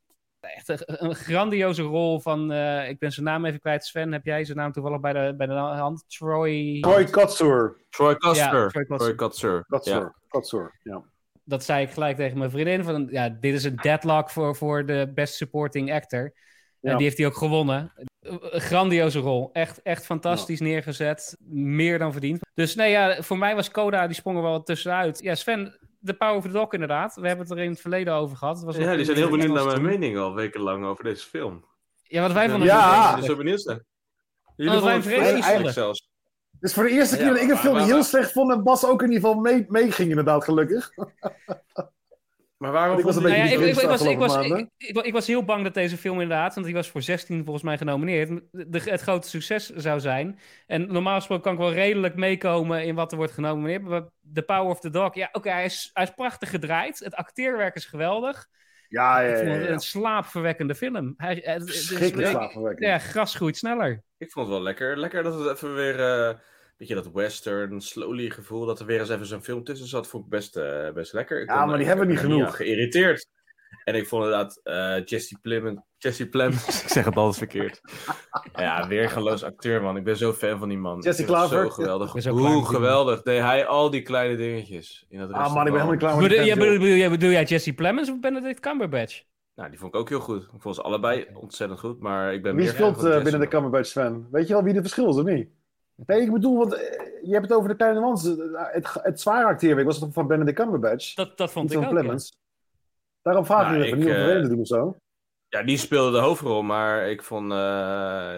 [0.56, 4.26] Echt een, een grandioze rol van, eh, ik ben zijn naam even kwijt, Sven, heb
[4.26, 6.04] jij zijn naam toevallig bij de, bij de hand?
[6.08, 6.78] Troy...
[6.80, 7.76] Troy Kotsur.
[7.90, 8.62] Troy Custer.
[8.62, 9.14] Ja, Troy Kotsur.
[9.14, 9.64] Troy.
[9.68, 9.94] Kotsur.
[9.94, 10.16] Ja.
[10.28, 11.04] Kotsur, ja.
[11.44, 12.84] dat zei ik gelijk tegen mijn vriendin.
[12.84, 16.34] Van, ja, dit is een deadlock voor, voor de Best Supporting Actor.
[16.80, 16.92] Ja.
[16.92, 17.94] En die heeft hij ook gewonnen.
[18.20, 19.50] Een grandioze rol.
[19.54, 21.38] Echt, echt fantastisch neergezet.
[21.50, 22.40] Meer dan verdiend.
[22.54, 25.20] Dus nee, ja, voor mij was Coda, die sprong er wel tussenuit.
[25.22, 27.16] Ja, Sven, de Power of the Dog inderdaad.
[27.16, 28.56] We hebben het er in het verleden over gehad.
[28.56, 31.66] Het was Ja, die zijn heel benieuwd naar mijn mening al wekenlang over deze film.
[32.04, 32.68] Ja, wat wij vonden...
[32.68, 33.12] Ja.
[33.12, 33.86] Zijn zo benieuwd zijn.
[34.56, 35.74] Jullie Oh, vonden het vonden.
[35.74, 36.10] zelfs.
[36.60, 38.86] Dus voor de eerste Ja, keer dat ik een film heel slecht vond en Bas
[38.86, 40.92] ook in ieder geval mee- meeging, inderdaad, gelukkig.
[42.58, 44.36] Maar waarom Ik was een Nou ja, jullie ik, beetje ik, ik, was, ik, was,
[44.36, 47.02] afgelopen ik, ik, ik was heel bang dat deze film inderdaad, want die was voor
[47.02, 50.40] 16 volgens mij genomineerd, de, het grote succes zou zijn.
[50.66, 53.82] En normaal gesproken kan ik wel redelijk meekomen in wat er wordt genomineerd.
[53.82, 57.00] Maar The Power of the Dog, ja, oké, hij, is, hij is prachtig gedraaid.
[57.00, 58.48] Het acteerwerk is geweldig.
[58.88, 59.44] Ja, ja, ik ja.
[59.44, 59.72] vond het ja.
[59.72, 61.14] een slaapverwekkende film.
[61.18, 62.86] Hij, het- het is- Schrikkelijk slaapverwekkend.
[62.88, 64.04] Ja, gras groeit sneller.
[64.18, 64.98] Ik vond het wel lekker.
[64.98, 66.00] Lekker dat het even weer.
[66.00, 66.36] eh
[66.78, 68.66] weet je, dat western, slowly gevoel.
[68.66, 70.08] Dat er weer eens even zo'n film tussen zat.
[70.08, 71.42] Vond ik best, eh, best lekker.
[71.42, 72.56] Ik Ja, kon- maar die ik hebben ben niet genoeg.
[72.56, 73.28] geïrriteerd.
[73.84, 75.82] En ik vond inderdaad eh Jesse Plemons.
[75.98, 76.66] Jesse Plemons.
[76.84, 77.82] ik zeg het altijd verkeerd.
[78.54, 79.98] ja, weergeloos acteur, man.
[79.98, 81.00] Ik ben zo fan van die man.
[81.00, 81.64] Jesse Klaver.
[81.64, 82.12] Zo geweldig.
[82.30, 85.92] Hoe geweldig deed hij al die kleine dingetjes in dat Ah man, ik ben helemaal
[85.92, 89.24] niet klaar met die bedoel, bedoel, jij- bedoel jij Jesse Plemons of Benedict Cumberbatch?
[89.56, 90.44] Nou, die vond ik ook heel goed.
[90.44, 92.00] Ik vond ze allebei ontzettend goed.
[92.00, 93.48] Maar ik ben Wie meer speelt fan van eh, binnen de.
[93.48, 94.28] Cumberbatch, Sven?
[94.32, 95.50] Weet je wel wie het verschil is, of niet?
[96.06, 96.82] Nee, ik bedoel, want eh,
[97.24, 98.26] je hebt het over de kleine mans.
[98.38, 101.14] Eh, Het, het zware acteerwerk was toch van Benedict Cumberbatch?
[101.14, 101.94] Dat, dat vond Niet ik van ook.
[101.94, 102.00] ja.
[102.02, 102.38] Clemens.
[103.22, 104.96] Daarom vraag Nou, ik me even niet om eh, vervelend te doen of zo.
[105.50, 107.52] Ja, die speelde de hoofdrol, maar ik vond...
[107.52, 108.36] eh,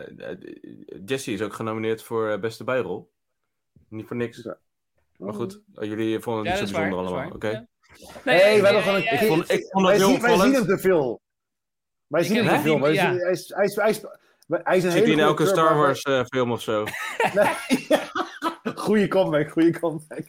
[1.06, 3.12] Jesse is ook genomineerd voor eh, beste bijrol.
[3.88, 4.44] Niet voor niks.
[4.44, 4.58] Ja.
[5.18, 7.32] Maar goed, jullie vonden het niet zo bijzonder allemaal.
[7.36, 7.48] Oké.
[7.48, 10.40] Nee, Nee, wij nee, Ik nee, vond, ik vond Wij het heel zien, wij zien
[10.40, 10.56] opvallend.
[10.56, 11.22] hem te veel.
[12.08, 12.80] Wij zien hem te veel.
[12.82, 13.12] Wij Ja.
[13.36, 14.06] zien- Hij is,
[14.50, 16.84] hij is, een Zit hij in elke goede Star Wars eh, film of zo?
[18.64, 20.26] Nee, goeie comeback, goeie comeback.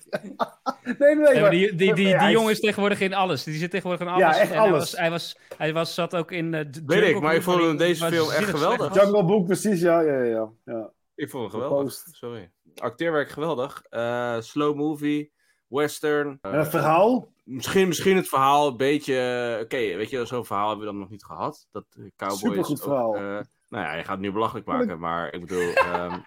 [0.82, 1.40] nee, nee, nee.
[1.40, 3.44] Maar die, die, die, jongen is tegenwoordig in alles.
[3.44, 4.36] Die zit tegenwoordig in alles.
[4.36, 4.78] Ja, echt En hij alles.
[4.78, 7.76] was, hij, was, hij was, zat ook in uh, Weet ik, maar ik vond hem
[7.76, 8.94] deze film echt geweldig.
[8.94, 10.50] Jungle Book, precies, ja, ja, ja.
[10.64, 10.90] ja.
[11.14, 11.92] Ik vond hem geweldig.
[11.92, 12.50] Sorry.
[12.74, 13.82] Acteerwerk geweldig.
[13.88, 15.32] Eh, slow movie,
[15.66, 16.38] western.
[16.40, 17.32] En het verhaal?
[17.44, 19.14] Misschien, misschien het verhaal een beetje...
[19.14, 21.66] eh, Oké, weet je, zo'n verhaal hebben we dan nog niet gehad.
[21.70, 22.40] Dat eh, Cowboys...
[22.40, 23.42] Supergoed ook, verhaal.
[23.70, 25.72] Nou ja, je gaat het nu belachelijk maken, maar ik bedoel...
[25.92, 26.18] ehm,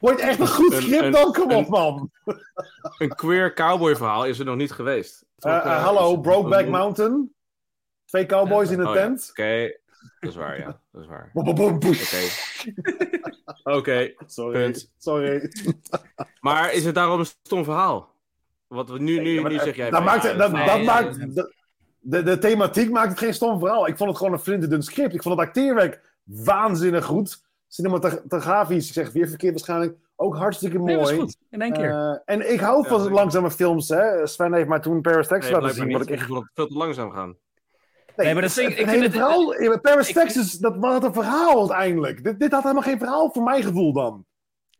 [0.00, 1.32] Wordt echt een goed script dan?
[1.32, 2.10] Kom op, man.
[2.98, 5.24] een queer cowboy verhaal is er nog niet geweest.
[5.38, 7.34] Eh, eh, eh, hallo, Brokeback Mountain.
[8.04, 9.28] Twee cowboys in een Oh tent.
[9.30, 9.78] Oké,
[10.20, 10.80] dat is waar, ja.
[10.92, 11.30] Dat is waar.
[11.34, 11.46] Oké.
[13.62, 15.52] Oké, Sorry, sorry.
[16.40, 18.10] maar is het daarom een stom verhaal?
[18.66, 19.90] Wat we nu, nu, nu zeg jij...
[19.90, 21.18] dat maakt, dat, maakt
[22.00, 23.86] de, de thematiek maakt het geen stom verhaal.
[23.86, 25.14] Ik vond het gewoon een flinterdun script.
[25.14, 26.00] Ik vond het acteerwerk
[26.44, 27.40] waanzinnig goed.
[27.68, 30.92] Cinematografisch, ik zeg het weer verkeerd waarschijnlijk, ook hartstikke mooi.
[30.94, 31.36] Nee, dat is goed.
[31.50, 31.90] In één keer.
[31.90, 33.88] Eh, en ik hou van Ja, langzame films.
[33.88, 34.26] Hè.
[34.26, 35.86] Sven heeft mij toen Paris, Texas Nee, laten zien.
[35.86, 35.96] niet.
[35.96, 36.26] Wat ik Ik echt...
[36.28, 37.36] vond het veel te langzaam gaan.
[38.16, 41.12] Nee, maar dat ik- het ik vind het- verhaal, Paris, ik- Texas, dat was een
[41.12, 42.24] verhaal uiteindelijk.
[42.24, 44.26] Dit, dit had helemaal geen verhaal voor mijn gevoel dan.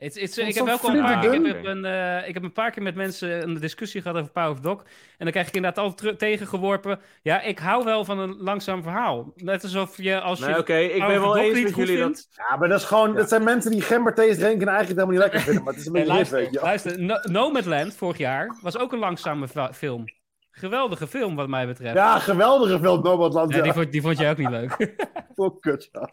[0.03, 2.53] Het, het, ik, heb wel een paar keer, ik, heb een, eh, ik heb een
[2.53, 4.83] paar keer met mensen een discussie gehad over Power of Dog.
[4.83, 4.89] En
[5.19, 7.01] dan krijg ik inderdaad altijd tegengeworpen.
[7.23, 9.33] Ja, ik hou wel van een langzaam verhaal.
[9.37, 12.29] Net alsof je als je Nee, oké, ik ben wel eens met jullie vindt.
[12.37, 12.47] dat...
[12.49, 15.11] Ja, maar dat is gewoon, dat zijn mensen die gemberthees drinken en eigenlijk het helemaal
[15.11, 15.63] niet lekker vinden.
[15.65, 16.61] Maar het is een beetje hit, luister, weet je.
[16.61, 20.05] luister No- Nomadland vorig jaar was ook een langzame film.
[20.51, 21.95] Geweldige film wat mij betreft.
[21.95, 23.51] Ja, geweldige film, Nomadland.
[23.51, 24.77] Ja, Ja, die, vond, die vond jij ook niet leuk.
[25.37, 26.11] Fuck, kut, ja.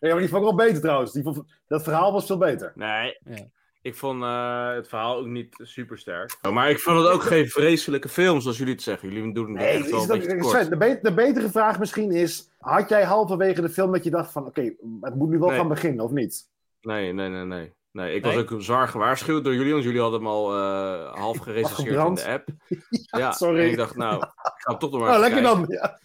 [0.00, 1.12] Ja, maar die vond ik wel beter trouwens.
[1.12, 2.72] Die vond, dat verhaal was veel beter.
[2.74, 3.18] Nee.
[3.24, 3.46] Ja.
[3.82, 6.38] Ik vond eh, het verhaal ook niet super sterk.
[6.52, 9.12] maar ik vond het ook geen vreselijke film, zoals jullie het zeggen.
[9.12, 11.78] Jullie doen het Nee, echt wel is een dat- Sven, de, be- de betere vraag
[11.78, 12.48] misschien is...
[12.58, 14.46] Had jij halverwege de film dat je dacht van...
[14.46, 14.62] Oké,
[15.00, 15.58] het moet nu wel Nee.
[15.58, 16.48] gaan beginnen, of niet?
[16.80, 17.72] Nee, nee, nee, nee.
[17.92, 18.34] Nee, ik Nee?
[18.34, 22.14] was ook zwaar gewaarschuwd door jullie, want jullie hadden hem al eh, half gerecenseerd in
[22.14, 22.48] de app.
[23.20, 23.60] Ja, sorry.
[23.60, 25.66] En ik dacht, nou, ik ga hem toch nog maar even lekker kijken.
[25.66, 25.76] dan.
[25.78, 25.98] Ja.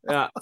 [0.00, 0.32] Ja.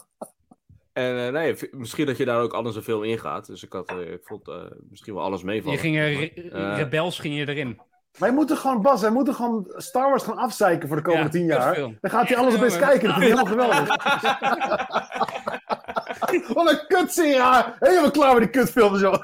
[1.01, 3.47] En eh, nee, misschien dat je daar ook anders een film ingaat.
[3.47, 4.55] Dus ik, had, eh, ik vond eh,
[4.91, 5.75] misschien wel alles meevallen.
[5.77, 7.81] Je ging re- rebels ging je erin.
[8.19, 11.31] Wij moeten gewoon, Bas, wij moeten gewoon Star Wars gaan afzeiken voor de komende Ja,
[11.33, 11.75] tien jaar.
[12.01, 12.89] Dan gaat hij alles opeens jongen.
[12.89, 13.09] kijken.
[13.09, 13.97] Dat vind ik helemaal geweldig.
[16.55, 17.33] Wat een kutserie.
[17.33, 17.77] ja.
[17.79, 19.23] Helemaal klaar met die kutfilms, joh.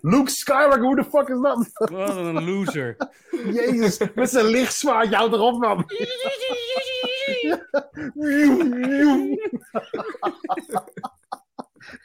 [0.00, 1.70] Luke Skywalker, hoe de fuck is dat?
[1.90, 2.96] Wat een loser.
[3.52, 5.10] Jezus, met zijn lichtzwaard.
[5.10, 5.84] Jou erop, man.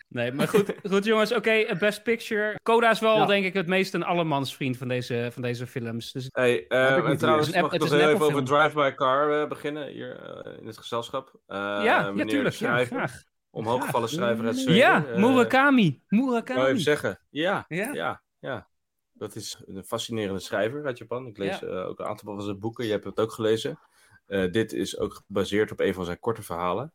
[0.07, 1.31] Nee, maar goed, goed jongens.
[1.33, 2.59] Oké, eh, Best Picture.
[2.63, 3.25] Coda is wel, Ja.
[3.25, 6.11] denk ik, het meest een allemansvriend van deze, van deze films.
[6.11, 8.45] Dus Hey, eh, ik en trouwens, mag ik Het is nog heel even over film.
[8.45, 11.31] Drive-by Car eh, beginnen hier eh, in het gezelschap.
[11.47, 12.55] Eh, ja, ja, meneer de tuurlijk.
[12.55, 13.23] Ja, schrijver, graag.
[13.55, 14.75] Omhooggevallen schrijver uit Zweden.
[14.75, 16.01] Ja, eh, Murakami.
[16.07, 16.61] Wou Murakami.
[16.61, 17.93] even zeggen, ja, Ja?
[17.93, 18.67] ja, ja.
[19.13, 21.27] Dat is een fascinerende schrijver uit Japan.
[21.27, 21.67] Ik lees Ja.
[21.67, 22.85] eh, ook een aantal van zijn boeken.
[22.85, 23.79] Je hebt het ook gelezen.
[24.25, 26.91] Eh, dit is ook gebaseerd op een van zijn korte verhalen.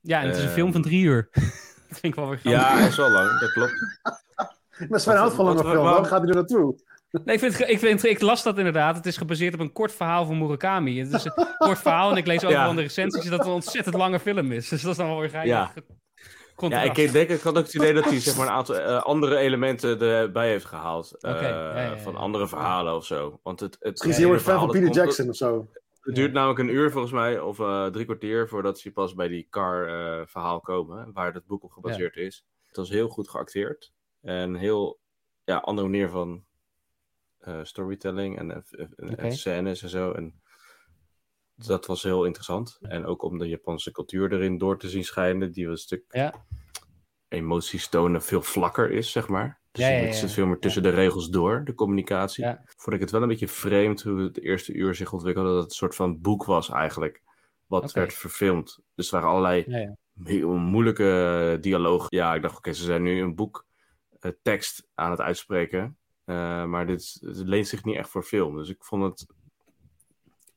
[0.00, 1.28] Ja, en het is een film van drie uur.
[1.88, 2.60] dat vind ik wel weer grappig.
[2.62, 3.72] Ja, hij is wel lang, dat klopt.
[4.88, 5.72] Maar Sven houdt van lange film.
[5.72, 6.78] waarom- Waar gaat hij er naartoe?
[7.24, 8.96] Nee, ik, vind, het ik, vind, ik las dat inderdaad.
[8.96, 10.98] Het is gebaseerd op een kort verhaal van Murakami.
[10.98, 12.70] Het is een kort verhaal en ik lees overal Ja.
[12.70, 14.68] in de recensies dat het een ontzettend lange film is.
[14.68, 15.54] Dus dat is dan wel weer geinig.
[15.54, 15.72] Ja.
[16.68, 19.02] Ja, ik denk, ik had ook het idee dat hij zeg maar, een aantal eh,
[19.02, 21.14] andere elementen erbij heeft gehaald.
[21.20, 21.98] eh, Oké, ja, ja, ja.
[21.98, 23.40] Van andere verhalen of zo.
[23.42, 25.68] Want het, het Misschien is heel erg fan verhaal, van dat Peter Jackson of zo.
[26.00, 29.28] Het duurt namelijk een uur volgens mij, of eh, drie kwartier, voordat ze pas bij
[29.28, 32.44] die car-verhaal komen, waar het boek op gebaseerd is.
[32.66, 33.92] Het was heel goed geacteerd.
[34.22, 34.98] En een heel
[35.44, 36.44] ja, andere manier van
[37.46, 38.64] eh, storytelling en, en,
[38.96, 39.30] en Oké.
[39.30, 40.12] scènes en zo.
[40.12, 40.40] En
[41.54, 42.78] dat was heel interessant.
[42.80, 46.34] En ook om de Japanse cultuur erin door te zien schijnen, die een stuk Ja.
[47.28, 49.60] emoties tonen veel vlakker is, zeg maar.
[49.72, 52.44] Dus Ja, ja, het zit veel meer tussen de regels door, de communicatie.
[52.76, 55.70] Vond ik het wel een beetje vreemd hoe het eerste uur zich ontwikkelde, dat het
[55.70, 57.22] een soort van boek was eigenlijk,
[57.66, 58.78] wat werd verfilmd.
[58.94, 59.64] Dus er waren allerlei
[60.24, 62.06] heel moeilijke dialoog.
[62.08, 63.66] Ja, ik dacht, oké, ze zijn nu een boek
[64.20, 68.22] eh, tekst aan het uitspreken, Eh, maar dit, is- het leent zich niet echt voor
[68.22, 68.56] film.
[68.56, 69.34] Dus ik vond het een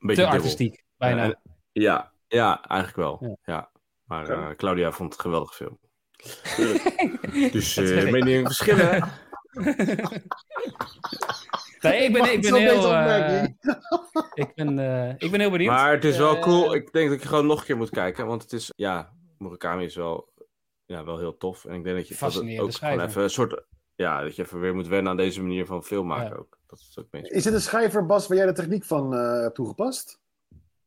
[0.07, 0.31] beetje Te dubbel.
[0.31, 1.23] artistiek, bijna.
[1.23, 1.39] Ja, en-
[1.71, 3.17] ja, ja, eigenlijk wel.
[3.43, 3.53] Ja.
[3.53, 3.71] Ja.
[4.03, 5.79] Maar eh, Claudia vond het een geweldige film.
[7.51, 8.11] dus eh ik.
[8.11, 9.09] meningen verschillen.
[11.81, 12.93] Nee, ik ben, ik ben heel...
[12.93, 13.43] eh,
[14.33, 15.71] ik, ben, eh, ik ben heel benieuwd.
[15.71, 16.73] Maar het is wel Eh, cool.
[16.75, 18.25] Ik denk dat je gewoon nog een keer moet kijken.
[18.27, 20.33] Want het is, ja, Murakami is wel,
[20.85, 21.65] ja, wel heel tof.
[21.65, 23.63] En ik denk dat je dat ook gewoon even een soort,
[24.03, 26.35] ja, dat je even weer moet wennen aan deze manier van film maken Ja.
[26.35, 26.57] ook.
[26.67, 27.31] Dat is ook meest.
[27.31, 30.19] Is dit een schrijver, Bas, waar jij de techniek van eh, hebt toegepast?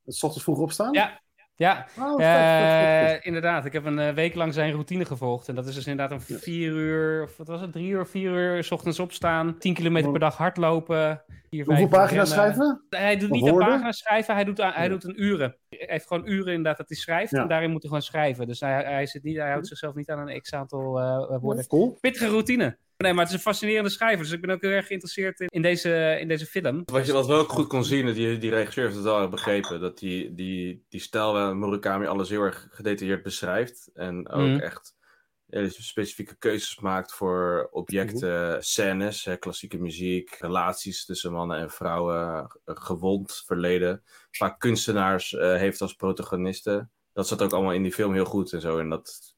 [0.05, 0.93] Het 's ochtends vroeg opstaan?
[0.93, 1.21] Ja.
[1.55, 2.23] Ja, Oh.
[2.23, 3.65] Eh, inderdaad.
[3.65, 5.49] Ik heb een eh, week lang zijn routine gevolgd.
[5.49, 8.31] En dat is dus inderdaad een vier uur, of wat was het, drie uur, vier
[8.33, 9.59] uur, s ochtends opstaan.
[9.59, 11.23] Tien kilometer per dag hardlopen.
[11.51, 12.85] Vier, Hoeveel pagina's schrijven?
[12.91, 13.69] Hij doet Of niet aan woorden?
[13.69, 15.57] pagina's schrijven, hij doet, aan, hij doet een uren.
[15.69, 17.31] Hij heeft gewoon uren inderdaad dat hij schrijft.
[17.31, 17.43] Ja.
[17.43, 18.47] En daarin moet hij gewoon schrijven.
[18.47, 21.67] Dus hij, hij, zit niet, hij houdt zichzelf niet aan een x-aantal eh, woorden.
[21.67, 21.97] Cool.
[22.01, 22.79] Pittige routine.
[23.03, 24.25] Nee, maar het is een fascinerende schrijver.
[24.25, 26.83] Dus ik ben ook heel erg geïnteresseerd in, in, deze, in deze film.
[26.85, 29.29] Wat je wat wel ook goed kon zien, dat die, die regisseur heeft het wel
[29.29, 29.81] begrepen.
[29.81, 33.91] Dat die, die, die stijl waar Murakami alles heel erg gedetailleerd beschrijft.
[33.95, 34.59] En ook Mhm.
[34.59, 34.95] echt
[35.47, 42.47] hele specifieke keuzes maakt voor objecten, scènes, hè, klassieke muziek, relaties tussen mannen en vrouwen,
[42.65, 44.03] gewond verleden.
[44.31, 46.91] Vaak kunstenaars eh, heeft als protagonisten.
[47.13, 48.79] Dat zat ook allemaal in die film heel goed en zo.
[48.79, 49.32] En dat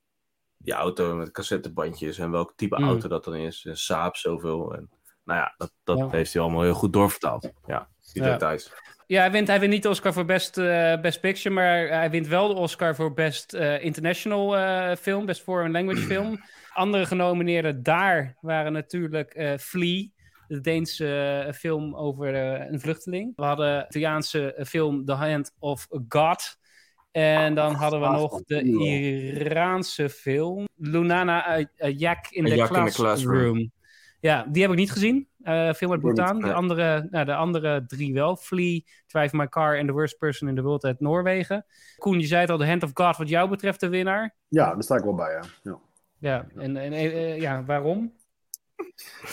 [0.65, 2.85] die auto met cassettebandjes en welk type Mhm.
[2.89, 3.65] auto dat dan is.
[3.69, 4.75] En Saab zoveel.
[4.75, 4.91] En,
[5.25, 6.09] nou ja, dat, dat Ja.
[6.11, 7.51] heeft hij allemaal heel goed doorvertaald.
[7.67, 8.31] Ja, die Ja.
[8.33, 8.73] details.
[9.07, 12.11] Ja, hij wint, hij wint niet de Oscar voor Best, eh, best Picture, maar hij
[12.11, 16.41] wint wel de Oscar voor Best eh, International eh, Film, Best Foreign Language Film.
[16.73, 20.07] Andere genomineerden daar waren natuurlijk Flea,
[20.49, 22.35] de Deense film over
[22.73, 23.33] een vluchteling.
[23.37, 26.57] We hadden de Italiaanse film The Hand of God.
[27.15, 28.63] En dan hadden we nog de.
[28.63, 33.73] Iraanse film Lunana eh, eh, Yak in A the Yak in the Classroom.
[34.21, 35.29] Ja, die heb ik niet gezien.
[35.43, 36.39] Eh film uit Bhutan.
[36.39, 36.53] De nee.
[36.53, 38.37] andere, nou, de andere drie wel.
[38.37, 41.67] Flea, Drive My Car en The Worst Person in the World uit Noorwegen.
[41.97, 44.35] Koen, je zei het al, The Hand of God wat jou betreft de winnaar.
[44.49, 45.43] Ja, daar sta ik wel bij, ja.
[45.63, 45.79] ja.
[46.19, 46.93] Ja, en, en
[47.41, 48.13] ja, waarom?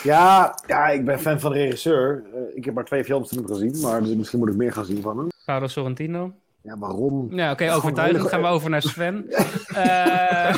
[0.02, 2.24] Ja, ja, ik ben fan van de regisseur.
[2.54, 4.84] Ik heb maar twee films van hem gezien, maar dus misschien moet ik meer gaan
[4.84, 5.28] zien van hem.
[5.44, 6.41] Paolo Sorrentino.
[6.62, 7.34] Ja, waarom?
[7.34, 8.16] Ja, oké, Gewoon overtuigend.
[8.18, 9.26] hele- Gaan we over naar Sven.
[9.74, 10.54] Eh,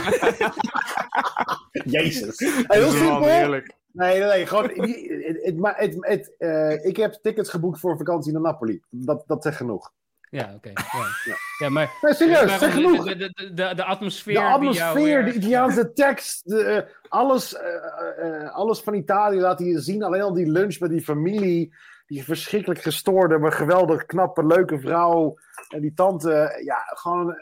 [1.85, 2.39] Jezus.
[2.67, 3.25] Heel simpel.
[3.25, 3.73] heerlijk.
[3.93, 4.47] Nee, nee, nee.
[4.47, 8.41] Gewoon, die- het, het, maar het, het, eh, ik heb tickets geboekt voor vakantie naar
[8.43, 8.81] Napoli.
[8.91, 9.93] Dat, dat zegt genoeg.
[10.31, 10.69] Ja, oké.
[10.69, 11.05] ja.
[11.25, 11.35] Ja.
[11.59, 11.91] ja, maar...
[12.01, 13.05] Nee, serieus, maar zeg de- genoeg.
[13.05, 17.55] De, de, de, de atmosfeer De die jou, atmosfeer, eh, de Italiaanse tekst, de, alles,
[17.57, 20.03] eh, eh, eh, alles van Italië laat hij je zien.
[20.03, 21.75] Alleen al die lunch met die familie,
[22.15, 25.35] die verschrikkelijk gestoorde, maar geweldig knappe, leuke vrouw.
[25.69, 27.31] En die tante, ja, gewoon...
[27.31, 27.37] eh,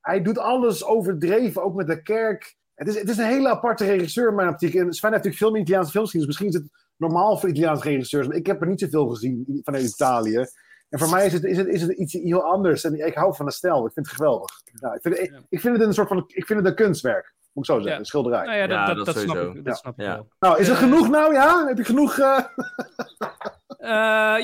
[0.00, 2.56] hij doet alles overdreven, ook met de kerk.
[2.74, 4.74] Het is, het is een hele aparte regisseur in mijn optiek.
[4.74, 7.48] En Sven heeft natuurlijk veel meer Italiaanse films gezien, dus misschien is het normaal voor
[7.48, 8.26] Italiaanse regisseurs.
[8.26, 10.46] Maar ik heb er niet zoveel gezien vanuit Italië.
[10.88, 12.84] En voor mij is het, is het, is het iets heel anders.
[12.84, 13.86] En ik hou van de stijl.
[13.86, 14.50] Ik vind het geweldig.
[14.80, 15.40] Ja, ik, vind, ik, Ja.
[15.48, 16.24] ik vind het een soort van.
[16.26, 17.34] Ik vind het een kunstwerk.
[17.52, 17.92] Moet ik zo zeggen.
[17.92, 17.98] Ja.
[17.98, 18.44] Een schilderij.
[18.44, 19.74] Nou ja, dat, Ja, dat, dat dat, snap ik, dat Ja.
[19.74, 20.14] snap ik Ja.
[20.14, 20.28] wel.
[20.38, 21.32] Nou, is het Eh, genoeg nou?
[21.34, 21.66] Ja?
[21.66, 22.18] Heb je genoeg.
[22.18, 22.38] eh,
[23.78, 23.88] Eh,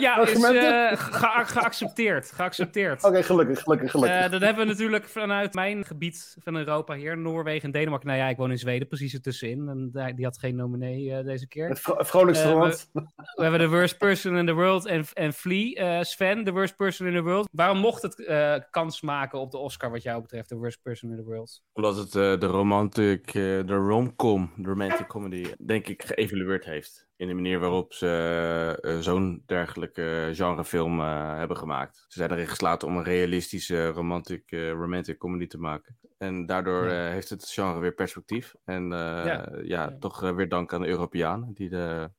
[0.00, 2.32] ja, is eh, gea- geaccepteerd.
[2.32, 3.04] Geaccepteerd.
[3.04, 4.18] Oké, gelukkig, gelukkig, gelukkig.
[4.24, 8.08] Eh, dan hebben we natuurlijk vanuit mijn gebied van Europa hier, Noorwegen en Denemarken.
[8.08, 9.90] Nou ja, ik woon in Zweden, precies ertussenin.
[9.94, 11.68] En die had geen nominee eh, deze keer.
[11.68, 12.90] het vro- het vrolijkste land.
[12.92, 15.98] We hebben The Worst Person in the World en, en Flea.
[15.98, 17.48] Eh, Sven, The Worst Person in the World.
[17.52, 21.10] Waarom mocht het eh, kans maken op de Oscar wat jou betreft, The Worst Person
[21.10, 21.62] in the World?
[21.72, 27.10] Omdat het eh, de romantic, eh, de romcom, de romantic comedy, denk ik geëvalueerd heeft.
[27.22, 31.96] In de manier waarop ze eh, zo'n dergelijke genrefilm eh, hebben gemaakt.
[32.08, 35.96] Ze zijn erin geslaagd om een realistische romantic, eh, romantic comedy te maken.
[36.18, 37.06] En daardoor Ja.
[37.06, 38.54] eh, heeft het genre weer perspectief.
[38.64, 39.24] En eh, Ja.
[39.24, 39.96] ja, Ja.
[40.00, 42.10] toch eh, weer dank aan de Europeanen die de,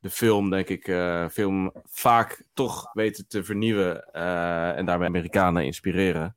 [0.00, 4.04] de film, denk ik, eh, film vaak toch weten te vernieuwen.
[4.12, 6.36] eh, en daarmee Amerikanen inspireren.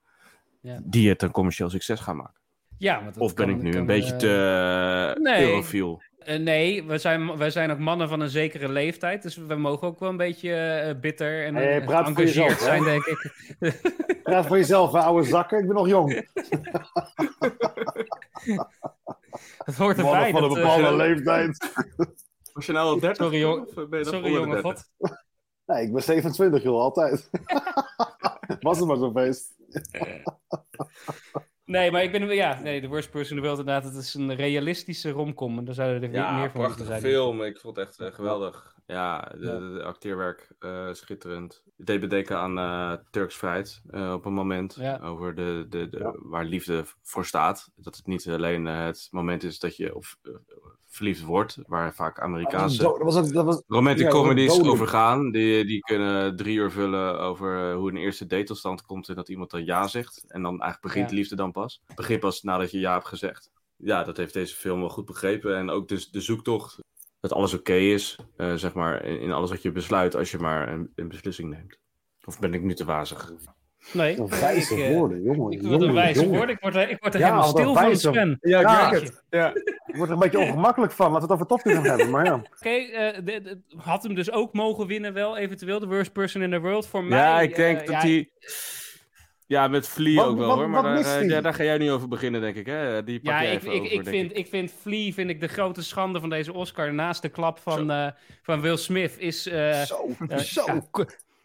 [0.61, 0.79] Ja.
[0.83, 2.39] Die het een commercieel succes gaan maken.
[2.77, 5.49] Ja, want Of ben kan- ik nu kan, een beetje eh, te nee.
[5.49, 6.01] eurofiel?
[6.25, 9.21] Eh, nee, we zijn, wij zijn ook mannen van een zekere leeftijd.
[9.21, 12.63] Dus we mogen ook wel een beetje eh, bitter en, Hey, praat voor jezelf, hè?
[12.65, 13.31] zijn, denk ik.
[14.23, 15.59] Praat voor jezelf, hè, oude zakken.
[15.59, 16.09] Ik ben nog jong.
[19.65, 20.31] Dat hoort Mannen erbij.
[20.31, 21.71] van een dat, eh, bepaalde leeftijd.
[22.53, 23.15] Was je nou al 30?
[23.25, 24.61] Sorry, jong- Of ben je nog Sorry, jongen, 30?
[24.97, 25.09] god.
[25.65, 27.29] Nee, ik ben 27, joh, altijd.
[28.59, 29.55] Was het maar zo'n feest.
[31.71, 32.27] Nee, maar ik ben...
[32.35, 33.93] Ja, nee, The Worst Person in the World inderdaad.
[33.93, 35.57] Het is een realistische romcom.
[35.57, 37.01] En daar zouden er Ja, meer van moeten prachtige zijn.
[37.01, 37.43] film.
[37.43, 38.75] Ik vond het echt eh, geweldig.
[38.85, 39.83] Ja, de, Ja.
[39.83, 41.63] acteerwerk eh, schitterend.
[41.77, 44.75] Het deed bedenken aan eh, Turks Fruit eh, op een moment.
[44.79, 44.99] Ja.
[45.03, 46.13] Over de, de, de, Ja.
[46.17, 47.69] waar liefde voor staat.
[47.75, 50.17] Dat het niet alleen het moment is dat je of,
[50.91, 51.57] verliefd wordt.
[51.65, 52.83] Waar vaak Amerikaanse...
[52.83, 55.31] dat was, dat was, Romantic Ja, comedies over gaan.
[55.31, 59.09] Die, die kunnen drie uur vullen over hoe een eerste date tot stand komt.
[59.09, 60.23] En dat iemand dan ja zegt.
[60.27, 61.09] En dan eigenlijk begint Ja.
[61.09, 61.81] de liefde dan pas.
[61.87, 63.49] Het begint pas nadat je ja hebt gezegd.
[63.75, 65.57] Ja, dat heeft deze film wel goed begrepen.
[65.57, 66.77] En ook dus de zoektocht.
[67.19, 68.17] Dat alles oké is.
[68.37, 71.49] eh, zeg maar in, in alles wat je besluit als je maar een, een beslissing
[71.49, 71.79] neemt.
[72.25, 73.33] Of ben ik nu te wazig?
[73.93, 75.51] Nee, een ik, wijze eh, woorden, jongen.
[75.51, 76.37] ik wil jongen, een wijze jongen.
[76.37, 76.55] woorden.
[76.55, 78.37] Ik word er, ik word er Ja, helemaal stil van, Sven.
[78.41, 78.89] Ja, ik Ja.
[78.89, 79.23] merk het.
[79.29, 79.53] Ja.
[79.85, 81.11] Ik word er een beetje ongemakkelijk van.
[81.11, 82.09] Laten we het over Top Gun gaan hebben.
[82.09, 82.33] Maar ja.
[82.33, 85.79] Oké, eh, de- de- had hem dus ook mogen winnen wel, eventueel.
[85.79, 86.87] The worst person in the world.
[86.87, 87.17] Voor mij...
[87.19, 88.29] Ja, ik denk eh, dat hij...
[89.47, 90.69] Ja, met Flea Wat- ook wel wat- hoor.
[90.69, 92.65] Maar wat daar, ja, ga jij nu over beginnen, denk ik.
[92.65, 93.03] Hè?
[93.03, 95.29] Die pak Ja, jij ik, even ik, over, ik, denk vind, ik vind Flea vind
[95.29, 96.93] ik de grote schande van deze Oscar.
[96.93, 98.07] Naast de klap van, eh,
[98.41, 99.47] van Will Smith is...
[99.47, 99.95] eh, Zo,
[100.37, 100.63] zo.
[100.65, 100.81] ja,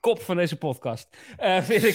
[0.07, 1.17] kop van deze podcast.
[1.37, 1.95] Eh, vind ik,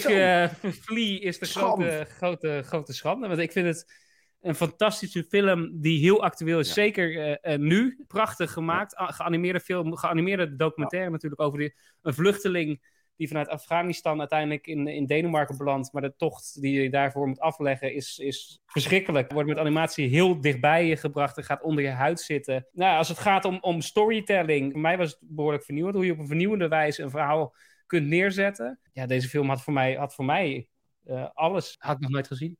[0.84, 3.28] Flea is de grote, grote, grote schande.
[3.28, 3.92] Want ik vind het
[4.40, 6.66] een fantastische film die heel actueel is.
[6.66, 6.72] Ja.
[6.72, 8.04] Zeker eh, nu.
[8.06, 8.94] Prachtig gemaakt.
[8.96, 12.82] Geanimeerde film, geanimeerde documentaire natuurlijk over die, een vluchteling
[13.16, 15.92] die vanuit Afghanistan uiteindelijk in, in Denemarken belandt.
[15.92, 19.32] Maar de tocht die je daarvoor moet afleggen is, is verschrikkelijk.
[19.32, 22.66] Wordt met animatie heel dichtbij je gebracht en gaat onder je huid zitten.
[22.72, 25.96] Nou, als het gaat om, om storytelling, voor mij was het behoorlijk vernieuwend.
[25.96, 27.54] Hoe je op een vernieuwende wijze een verhaal
[27.92, 28.78] kunt neerzetten.
[28.92, 30.68] Ja, deze film had voor mij, had voor mij
[31.04, 31.76] eh, alles.
[31.78, 32.56] Had ik nog nooit gezien.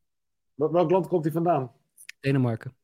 [0.55, 1.73] Wel- Welk land komt hij vandaan?
[2.21, 2.75] Denemarken.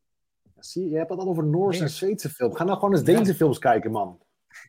[0.54, 1.90] Ja, Zie je, je hebt het al over Noorse en.
[1.90, 2.56] Zweedse films.
[2.56, 4.20] Ga nou gewoon eens Deense films kijken, man.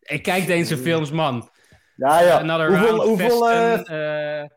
[0.01, 1.49] Ik kijk Deense films, man.
[1.95, 2.39] Ja, ja.
[2.39, 4.49] Another hoeveel, Round hoeveel, eh, eh,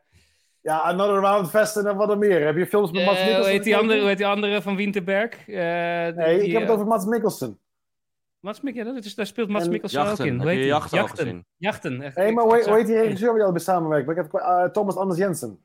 [0.61, 2.45] ja, Another Round Festen en wat er meer.
[2.47, 4.77] Heb je films met Mats Mikkelsen hoe, heet die andere, hoe heet die andere van
[4.77, 5.49] Winterberg?
[5.49, 5.55] Eh,
[6.17, 7.59] Nee, die, ik heb het over Mats Mikkelsen.
[8.43, 10.41] Mats Mik- ja, dat is, daar speelt Mats En Mikkelsen ook in.
[10.41, 10.65] Hoe heet?
[10.65, 11.25] Jachten al Jachten.
[11.25, 11.47] gezien?
[11.57, 12.03] Jachten.
[12.03, 12.17] echt.
[12.17, 14.11] Hé, Ik- maar hoe, hoe heet die regisseur waar je al bij samenwerkt?
[14.11, 15.65] Ik heb eh, Thomas Anders Jensen.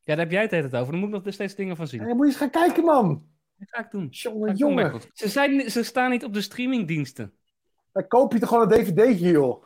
[0.00, 0.92] Ja, daar heb jij het hele over.
[0.92, 2.00] Dan moet ik nog steeds dingen van zien.
[2.00, 3.26] Hé, moet je eens gaan kijken, man.
[3.56, 4.08] Dat ga ik doen.
[4.10, 4.90] Ga Jongen, doen, jongen.
[4.92, 7.32] maar Ze, zijn, ze staan niet op de streamingdiensten.
[7.92, 9.64] Dan koop je toch gewoon een dvd'tje, joh.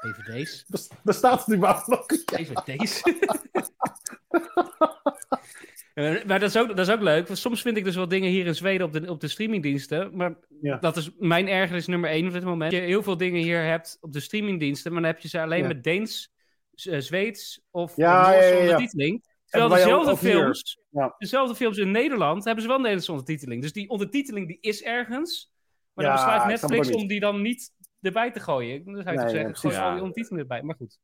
[0.00, 0.64] DVD's.
[0.68, 2.06] Bes- Bestaat het überhaupt nog?
[2.06, 3.02] DVD's.
[5.96, 7.26] Eh, maar dat is, ook, dat is ook leuk.
[7.26, 10.16] want Soms vind ik dus wel dingen hier in Zweden op de, op de streamingdiensten.
[10.16, 10.76] Maar Ja.
[10.76, 12.70] dat is mijn ergernis nummer één op dit moment.
[12.72, 14.92] Dat je heel veel dingen hier hebt op de streamingdiensten.
[14.92, 15.66] Maar dan heb je ze alleen Ja.
[15.66, 16.32] met Deens,
[16.74, 19.24] eh, Zweeds of Ja, Noorse ondertiteling.
[19.46, 21.14] Terwijl dezelfde films, Ja.
[21.18, 23.62] dezelfde films in Nederland hebben ze wel Nederlandse ondertiteling.
[23.62, 25.52] Dus die ondertiteling die is ergens.
[25.92, 27.70] Maar dan besluit Netflix om die dan niet
[28.06, 28.84] erbij te gooien.
[28.84, 29.80] Dan zou je Nee, toch ja, zeggen, gooi al
[30.12, 30.62] die erbij.
[30.62, 30.98] Maar goed.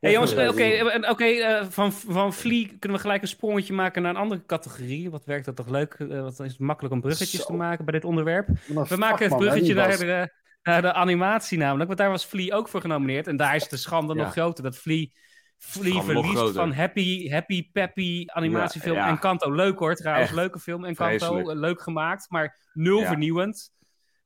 [0.00, 4.02] Hey, jongens, oké, eh, oké, eh, van, van Flea kunnen we gelijk een sprongetje maken
[4.02, 5.10] naar een andere categorie.
[5.10, 5.94] Wat werkt dat toch leuk?
[5.94, 7.46] eh, wat is het makkelijk om bruggetjes Zo.
[7.46, 8.48] te maken bij dit onderwerp?
[8.88, 10.32] We maken het bruggetje naar de,
[10.62, 11.86] naar de animatie namelijk.
[11.86, 13.26] Want daar was Flea ook voor genomineerd.
[13.26, 14.22] En daar is de schande Ja.
[14.22, 14.64] nog groter.
[14.64, 14.78] Dat
[15.58, 19.08] Schande nog verliest van Happy, Happy Peppy animatiefilm Ja, ja.
[19.10, 19.52] en Kanto.
[19.52, 20.26] Leuk hoor trouwens.
[20.26, 21.26] Echt Leuke film en Kanto.
[21.26, 21.58] vreselijk.
[21.58, 22.30] Leuk gemaakt.
[22.30, 23.06] Maar nul Ja.
[23.06, 23.72] vernieuwend.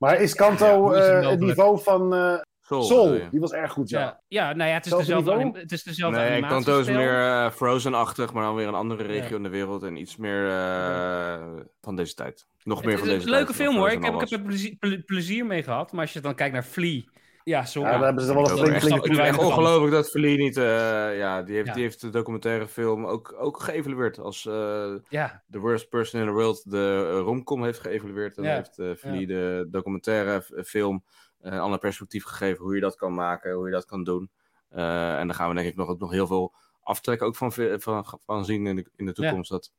[0.03, 1.41] Maar is Ja, Kanto is het eh, het mogelijk?
[1.47, 3.03] niveau van eh Soul, Soul?
[3.03, 3.29] bedoel je?
[3.29, 3.99] Die was erg goed, ja.
[3.99, 4.21] Ja.
[4.27, 6.41] Ja, nou ja, het is Zelfde dezelfde, het is dezelfde Nee.
[6.41, 9.35] Kanto is meer eh, Frozen-achtig, maar dan weer een andere regio Ja.
[9.35, 11.41] in de wereld en iets meer eh,
[11.81, 12.47] van deze tijd.
[12.63, 13.45] Nog meer Het van is deze een tijd.
[13.47, 13.89] leuke dan film hoor.
[13.91, 15.91] Ik heb, ik heb er plezier, ple- plezier mee gehad.
[15.91, 17.01] Maar als je dan kijkt naar Flea.
[17.43, 17.89] Ja, sorry.
[17.89, 20.11] Ja, daar hebben ze wel een flink echt- flinke vind het echt weinig ongelooflijk dat
[20.11, 20.57] Verlee niet...
[20.57, 21.73] eh, ja, die heeft, Ja.
[21.73, 26.27] die heeft de documentaire film ook, ook geëvalueerd als eh, Ja, The Worst Person in
[26.27, 26.71] the World.
[26.71, 28.37] De eh, romcom heeft geëvalueerd.
[28.37, 28.55] En Ja.
[28.55, 31.03] heeft uh, Verlee de documentaire film
[31.39, 32.63] eh, een ander perspectief gegeven.
[32.63, 34.31] Hoe je dat kan maken, hoe je dat kan doen.
[34.69, 37.51] Eh, en daar gaan we denk ik nog, ook nog heel veel aftrekken ook van,
[37.77, 39.49] van, van zien in de, in de toekomst.
[39.49, 39.71] Dat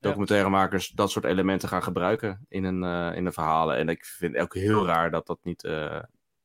[0.00, 3.76] documentairemakers dat soort elementen gaan gebruiken in een, eh, in een verhalen.
[3.76, 5.68] En ik vind het ook heel raar dat dat niet...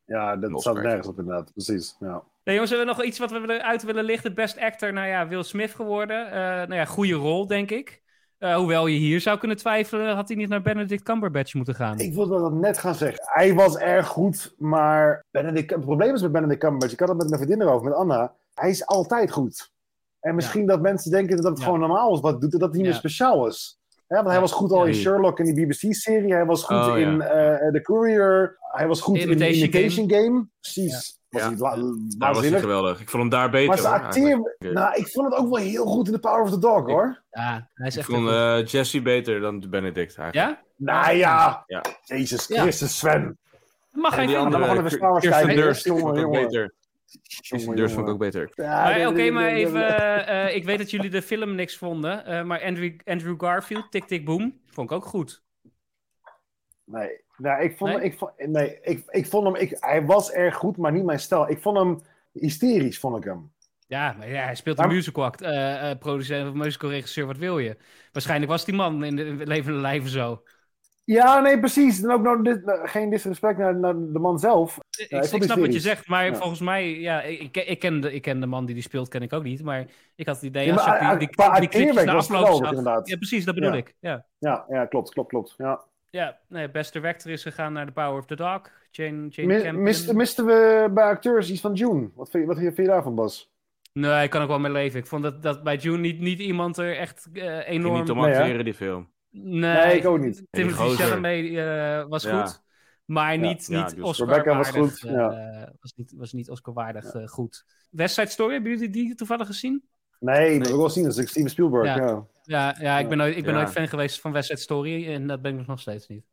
[0.08, 1.52] Ja, dat staat nergens op inderdaad.
[1.54, 2.24] Precies, ja.
[2.44, 4.34] Nee, jongens, hebben we nog iets wat we willen- uit willen lichten?
[4.34, 6.26] Best actor, nou ja, Will Smith geworden.
[6.32, 8.02] Eh, nou ja, goede rol, denk ik.
[8.38, 12.00] Eh, hoewel je hier zou kunnen twijfelen, had hij niet naar Benedict Cumberbatch moeten gaan.
[12.00, 13.20] Ik wilde dat net gaan zeggen.
[13.26, 17.18] Hij was erg goed, maar Benedict, het probleem is met Benedict Cumberbatch, ik had het
[17.18, 18.34] met mijn vriendin erover, met Anna.
[18.54, 19.72] Hij is altijd goed.
[20.20, 21.64] En misschien dat mensen denken dat het Ja.
[21.64, 22.92] gewoon normaal is wat hij doet, en dat het niet Ja.
[22.92, 23.80] meer speciaal is.
[24.08, 24.94] Ja, want hij was goed al in.
[24.94, 26.34] Sherlock en die BBC-serie.
[26.34, 26.96] Hij was goed Oh, ja.
[26.96, 28.58] in eh, The Courier.
[28.60, 30.48] Hij was goed in Imitation Imitation Game.
[30.62, 31.20] Precies.
[31.30, 31.48] Was Ja.
[31.50, 32.60] hij la- nou, was hij waanzinnig.
[32.62, 33.02] geweldig.
[33.02, 33.68] Ik vond hem daar beter.
[33.68, 34.46] maar zijn eigenlijk.
[34.60, 34.72] acteer...
[34.74, 37.24] Nou, ik vond het ook wel heel goed in The Power of the Dog, hoor.
[37.32, 40.58] Ja, hij is Ik echt vond eh, Jesse beter dan Benedict eigenlijk.
[40.58, 40.62] Ja?
[40.76, 41.64] Nou ja.
[41.68, 41.82] Ja.
[42.04, 42.62] Jezus Ja.
[42.62, 43.38] Christus, Sven.
[43.92, 44.36] Mag En hij die.
[44.36, 45.64] Dan andere, gaan we even Star Wars Kirsten kijken.
[45.66, 46.42] Dunst Jongen, jongen.
[46.46, 46.74] beter.
[47.50, 48.52] Dunst vond ik ook beter.
[48.56, 49.98] Ja, oké, maar even...
[50.28, 52.26] eh, ik weet dat jullie de film niks vonden.
[52.26, 55.44] eh, maar Andrew, Andrew Garfield, Tick Tick Boom, vond ik ook goed.
[56.84, 58.04] Nee, nee, ik vond, Nee?
[58.04, 59.56] Ik, vond, nee ik, ik vond hem...
[59.56, 61.50] Ik, hij was erg goed, maar niet mijn stijl.
[61.50, 63.52] Ik vond hem hysterisch, vond ik hem.
[63.88, 67.38] Ja, maar ja, hij speelt een musical act, eh, eh, producent of musical regisseur, wat
[67.38, 67.78] wil je?
[68.12, 70.44] Waarschijnlijk was die man in de levende lijven zo.
[71.08, 72.04] Ja, nee, precies.
[72.04, 74.78] En ook nou, dit, nou, geen disrespect naar, naar de man zelf.
[75.10, 76.36] ik, snap wat je zegt, maar Ja.
[76.36, 79.22] volgens mij, ja, ik, ik, ken de, ik ken de man die die speelt, ken
[79.22, 79.64] ik ook niet.
[79.64, 82.14] Maar ik had het idee, Ja, als maar ik die, die, die clipjes acteerwerk na
[82.14, 83.08] was afloop inderdaad.
[83.08, 83.78] Ja, precies, dat bedoel Ja.
[83.78, 83.96] ik.
[84.00, 85.54] Ja, Ja, ja klopt, klopt, klopt.
[85.58, 85.84] Ja.
[86.10, 88.62] ja nee, best director is gegaan naar The Power of the Dog.
[88.92, 92.10] Jane, Jane Mi- mist- Misten we bij acteurs iets van June?
[92.16, 93.52] Wat vind je, wat vind je daarvan, Bas?
[93.94, 95.00] Nee, ik kan ook wel mee leven.
[95.00, 98.00] Ik vond dat, dat bij June niet, niet iemand er echt eh, ging enorm...
[98.00, 99.10] niet om Nee, die film.
[99.44, 100.44] Nee, Nee, ik ook niet.
[100.50, 100.96] Timothy.
[100.96, 102.46] Chalamet eh, was Ja.
[102.46, 102.62] goed.
[103.06, 105.74] Maar niet, Ja, niet was- Oscar Rebecca was goed, eh, ja.
[105.82, 107.66] was, niet, was niet Oscar waardig eh, goed.
[107.90, 109.84] West Side Story, hebben jullie die toevallig gezien?
[110.20, 111.04] Nee, dat wil ik wel zien.
[111.04, 111.96] Dat is Steven Spielberg, Ja.
[111.98, 112.26] ja.
[112.44, 113.60] Ja, ja ik ben, nooit, ik ben Ja.
[113.60, 116.26] nooit fan geweest van West Side Story en dat ben ik nog steeds niet.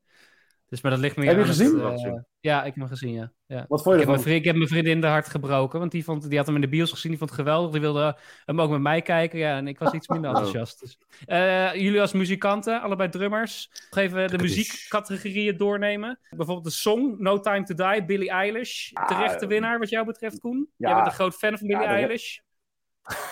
[0.69, 1.81] Dus, maar dat ligt me Heb je het, gezien?
[1.81, 3.33] eh, ja, ik heb hem gezien, ja.
[3.47, 3.65] ja.
[3.69, 6.05] Wat vond Ik je heb, mijn ik heb mijn vriendin de hart gebroken, want die,
[6.05, 7.71] vond, die had hem in de bios gezien, die vond het geweldig.
[7.71, 10.37] Die wilde hem ook met mij kijken, ja, en ik was iets minder Oh.
[10.37, 10.81] enthousiast.
[10.81, 16.19] Dus, eh, jullie als muzikanten, allebei drummers, nog even de muziekcategorieën doornemen.
[16.31, 18.91] Bijvoorbeeld de song No Time to Die, Billie Eilish.
[19.07, 20.69] Terechte winnaar wat jou betreft, Koen.
[20.77, 20.87] Ja.
[20.89, 22.39] Jij bent een groot fan van Billie Ja, Eilish.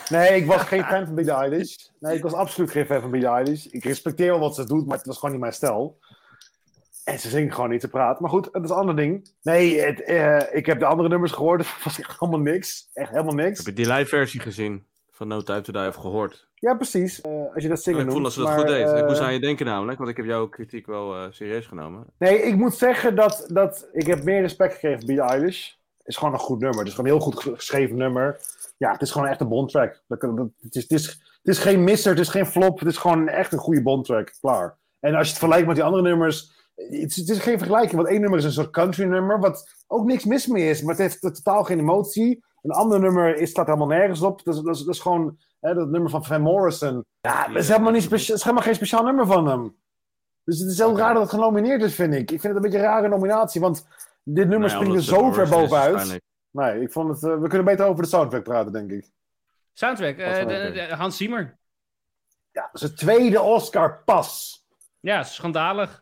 [0.09, 1.75] Nee, ik was geen fan van Billie Eilish.
[2.01, 3.65] Nee, ik was absoluut geen fan van Billie Eilish.
[3.67, 5.99] Ik respecteer wel wat ze doet, maar het was gewoon niet mijn stijl.
[7.05, 8.23] En ze zingt gewoon niet te praten.
[8.23, 9.31] Maar goed, dat is een ander ding.
[9.43, 11.61] Nee, het, eh, ik heb de andere nummers gehoord.
[11.75, 12.89] Het was echt helemaal niks.
[12.93, 13.59] Echt helemaal niks.
[13.59, 16.49] Heb je die live versie gezien van No Time to Die of gehoord?
[16.55, 17.21] Ja, precies.
[17.21, 18.25] Eh, als je dat zingen ik vond noemt.
[18.25, 18.89] dat ze dat maar, goed deed.
[18.89, 21.67] Ik eh, moest aan je denken namelijk, want ik heb jouw kritiek wel eh, serieus
[21.67, 22.05] genomen.
[22.19, 25.67] Nee, ik moet zeggen dat, dat ik heb meer respect gekregen voor Billie Eilish.
[25.99, 26.79] Het is gewoon een goed nummer.
[26.79, 28.41] Het is gewoon een heel goed ge- geschreven nummer.
[28.77, 30.03] Ja, het is gewoon echt een bondtrack.
[30.09, 32.79] Dat, dat, het, is, het, is, het is geen misser, het is geen flop.
[32.79, 34.33] Het is gewoon echt een goede bondtrack.
[34.41, 34.77] Klaar.
[35.01, 36.61] En als je het vergelijkt met die andere nummers...
[36.75, 39.41] Het is, het is geen vergelijking, want één nummer is een soort country nummer...
[39.41, 42.45] wat ook niks mis mee is, maar het heeft totaal geen emotie.
[42.63, 44.45] Een ander nummer is, staat helemaal nergens op.
[44.45, 47.05] Dat is, dat is, dat is gewoon hè, dat nummer van Van Morrison.
[47.21, 49.77] Ja, dat is helemaal, niet specia- dat is helemaal geen speciaal nummer van hem.
[50.45, 52.31] Dus het is heel raar dat het genomineerd is, vind ik.
[52.31, 53.87] Ik vind het een beetje een rare nominatie, want
[54.23, 56.21] dit nummer Nou springt er zo ver bovenuit.
[56.51, 59.11] Nee, ik vond het, eh, we kunnen beter over de soundtrack praten, denk ik.
[59.73, 61.59] Soundtrack, eh, de- de- Hans Zimmer.
[62.51, 64.61] Ja, dat is het tweede Oscar pas.
[65.01, 66.02] Ja, schandalig.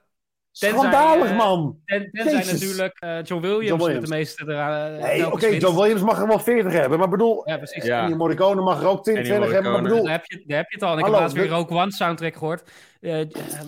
[0.52, 1.80] Tenzij, Schandalig, eh, man!
[1.84, 2.52] En tenzij Jezus.
[2.52, 4.00] natuurlijk eh, John Williams, John Williams.
[4.00, 4.92] met de meeste eraan.
[4.92, 5.62] Nee, oké, telkens wint.
[5.62, 7.84] John Williams mag er wel 40 hebben, maar bedoel, Ja, precies.
[7.84, 8.08] Ja.
[8.08, 10.04] Morricone mag er ook 20, Ennio 20 hebben, maar bedoel...
[10.04, 10.92] Daar heb, je, daar heb je het al.
[10.92, 12.70] En ik Hallo, heb laatst weer Rogue One soundtrack gehoord.
[13.00, 13.24] Eh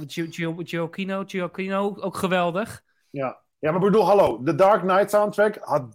[0.06, 2.82] Gioacchino, Gioacchino, ook geweldig.
[3.10, 4.42] Ja, Ja, maar bedoel, hallo.
[4.42, 5.94] De Dark Knight soundtrack had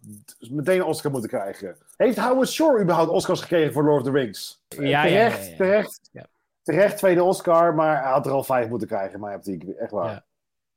[0.49, 1.77] meteen een Oscar moeten krijgen.
[1.97, 4.63] Heeft Howard Shore überhaupt Oscars gekregen voor Lord of the Rings?
[4.67, 5.55] Ja, ja, terecht, ja, ja.
[5.55, 6.09] terecht.
[6.11, 6.25] Ja.
[6.63, 9.63] Terecht tweede Oscar, maar hij had er al vijf moeten krijgen, in mijn optiek.
[9.63, 10.25] Echt waar.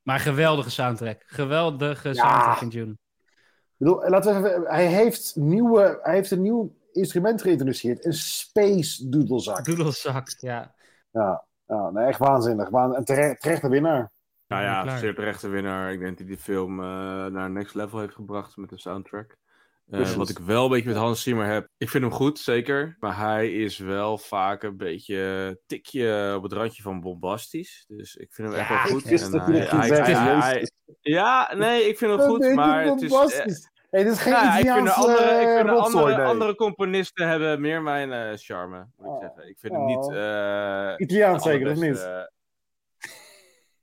[0.03, 1.23] Maar geweldige soundtrack.
[1.27, 2.15] Geweldige Ja.
[2.15, 2.91] soundtrack in June.
[2.91, 8.05] Ik bedoel, laten we even, hij, heeft nieuwe, hij heeft een nieuw instrument geïntroduceerd.
[8.05, 9.65] Een space doedelzak.
[9.65, 10.75] Doedelzak, ja.
[11.11, 12.69] Ja, ja nee, echt waanzinnig.
[12.69, 14.11] Waan, een terecht, terechte winnaar.
[14.47, 15.93] Nou ja, zeer terechte winnaar.
[15.93, 16.87] Ik denk dat hij die film eh,
[17.27, 19.37] naar een next level heeft gebracht met de soundtrack.
[19.91, 20.17] Eh, Precies.
[20.17, 21.69] wat ik wel een beetje met Hans Zimmer heb.
[21.79, 22.97] Ik vind hem goed, zeker.
[23.01, 27.85] Maar hij is wel vaak een beetje tikje op het randje van bombastisch.
[27.89, 29.11] Dus ik vind hem echt wel goed.
[29.11, 30.69] Ik En hij-
[31.01, 32.55] Ja, nee, ik vind hem goed.
[32.55, 33.71] Maar het is, eh, bombastisch.
[33.91, 36.17] hey, dit is geen ja, ik vind de andere, ik eh, vind de rotzooi, andere,
[36.23, 36.27] nee.
[36.33, 39.21] andere componisten hebben meer mijn eh, charme, moet ik Oh.
[39.21, 39.49] zeggen.
[39.49, 39.97] Ik vind hem niet...
[40.05, 40.17] Oh.
[40.17, 42.09] eh, Italiaans zeker, of niet?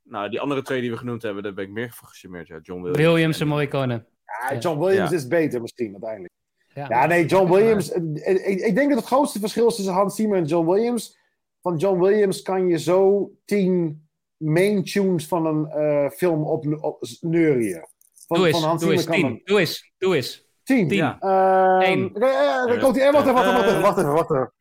[0.10, 2.48] Nou, die andere twee die we genoemd hebben, daar ben ik meer voor gecharmeerd.
[2.48, 3.06] Ja, John Williams.
[3.08, 4.06] Williams en Morricone.
[4.50, 5.16] Ja, John Williams Ja.
[5.16, 6.34] is beter misschien uiteindelijk.
[6.74, 7.92] Ja, Ja, nee, John Williams.
[7.92, 10.70] eh, eh, Ik, ik denk dat het grootste verschil is tussen Hans Zimmer en John
[10.70, 11.18] Williams.
[11.62, 14.02] Van John Williams kan je zo tien
[14.38, 17.88] main tunes van een eh, film op, op neurien.
[18.28, 19.42] Van, Doe eens, van Hans doe eens, kan tien.
[19.44, 20.46] Doe eens, doe eens.
[20.64, 20.88] Tien.
[20.88, 20.98] Tien.
[20.98, 21.18] Ja.
[21.20, 22.06] Ehm, Eén.
[22.16, 24.54] oké, eh, eh, komt Wacht even, wacht even, wacht even, wacht even.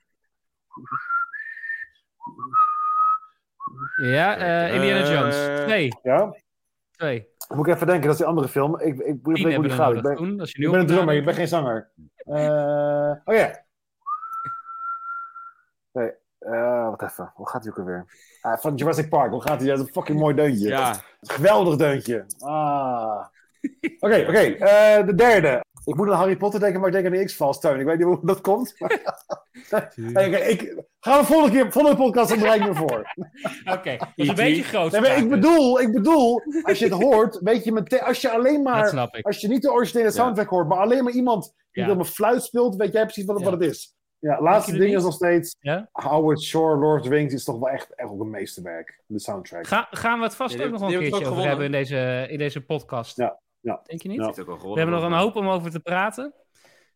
[4.03, 5.65] Ja, eh, Indiana Jones.
[5.65, 5.93] Twee.
[6.03, 6.37] Ja?
[6.97, 7.29] Twee.
[7.49, 8.81] Dan moet ik even denken, dat is die andere film.
[8.81, 9.95] Ik, ik hebben hoe die gaat.
[9.95, 10.41] Ik ben, toen.
[10.41, 11.91] Als je nu ik ben een drummer, ik ben geen zanger.
[12.17, 13.65] Eh, oh ja.
[15.93, 17.31] Nee, eh, wat even.
[17.35, 18.05] Hoe gaat hij ook alweer?
[18.41, 19.31] Ah, van Jurassic Park.
[19.31, 19.69] Hoe gaat hij?
[19.69, 20.69] Dat is een fucking mooi deuntje.
[20.69, 22.27] Ja, Geweldig deuntje.
[22.39, 23.27] Ah.
[23.99, 24.39] Oké, oké.
[24.39, 25.65] eh, de derde.
[25.87, 27.81] Ik moet aan Harry Potter denken, maar ik denk aan de X-Files, Teun.
[27.81, 28.75] Ik weet niet hoe dat komt.
[28.79, 33.15] Oké, ik, gaan we volgende keer, volgende podcast, dan bereik ik me voor.
[33.77, 34.37] Oké, dat is een E.T.
[34.37, 34.93] beetje groot.
[34.93, 38.31] Nee, maar ik bedoel, ik bedoel, als je het hoort, weet je meteen, als je
[38.31, 39.27] alleen maar, snap ik.
[39.27, 41.91] als je niet de originele soundtrack hoort, maar alleen maar iemand die Ja.
[41.91, 43.45] op een fluit speelt, weet jij precies wat, Ja.
[43.45, 43.95] wat het is.
[44.19, 45.89] Ja, laatste ding is nog steeds, Ja?
[45.93, 49.21] Howard Shore, Lord of the Rings is toch wel echt, echt ook een meesterwerk, de
[49.21, 49.67] soundtrack.
[49.67, 52.61] Ga, gaan we het vast ook nog een keertje over hebben in deze, in deze
[52.65, 53.17] podcast.
[53.17, 53.81] Ja, ja.
[53.85, 54.19] Denk je niet?
[54.37, 54.45] Ja.
[54.45, 56.35] We hebben nog een hoop om over te praten.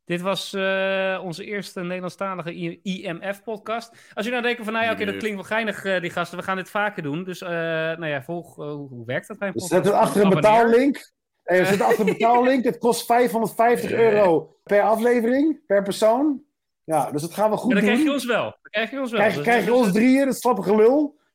[0.05, 4.11] Dit was eh, onze eerste Nederlandstalige IMF-podcast.
[4.15, 6.39] Als je nou denkt van, nou ja, oké, dat klinkt wel geinig, eh, die gasten.
[6.39, 7.25] We gaan dit vaker doen.
[7.25, 9.73] Dus, eh, nou ja, volg, hoe, hoe werkt dat bij een podcast?
[9.73, 11.13] zetten achter een betaallink.
[11.43, 12.65] We zitten achter een betaallink.
[12.65, 16.43] Het kost 550 euro per aflevering, per persoon.
[16.85, 17.95] Ja, dus dat gaan we goed En dan doen.
[17.95, 18.43] krijg je ons wel.
[18.43, 19.21] Dan krijg je ons wel.
[19.21, 20.63] Krijg, Dus- krijg je dus- ons drieën, dat slappe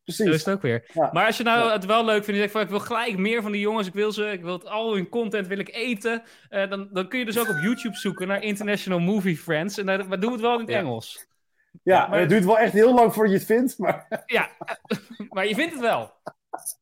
[0.06, 0.46] Zo is Precies.
[0.46, 0.90] het ook weer.
[0.94, 1.10] Ja.
[1.12, 1.72] Maar als je nou Ja.
[1.72, 3.88] het wel leuk vindt, en je zegt van ik wil gelijk meer van die jongens,
[3.88, 7.08] ik wil ze, ik wil het, al hun content wil ik eten, eh, dan, dan
[7.08, 9.78] kun je dus ook op YouTube zoeken naar International Movie Friends.
[9.78, 10.78] En dan, maar doe het wel in het Ja.
[10.78, 11.28] Engels.
[11.84, 14.50] Ja, Maar- het duurt wel echt heel lang voordat je het vindt, maar Ja,
[15.30, 16.12] maar je vindt het wel.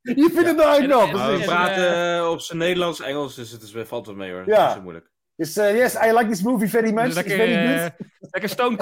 [0.02, 1.12] je vindt het nou En- eigenlijk.
[1.12, 4.44] Maar we praten eh, op zijn Nederlands, Engels, dus het is, valt wel mee hoor.
[4.48, 4.68] Ja.
[4.68, 5.12] Dat is moeilijk.
[5.36, 7.06] Is, eh, yes, I like this movie very much.
[7.06, 7.92] Dus It's lekker, very eh, good.
[8.32, 8.76] lekker Stone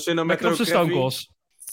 [0.00, 1.28] Cine lekker op zijn Stone Cafe.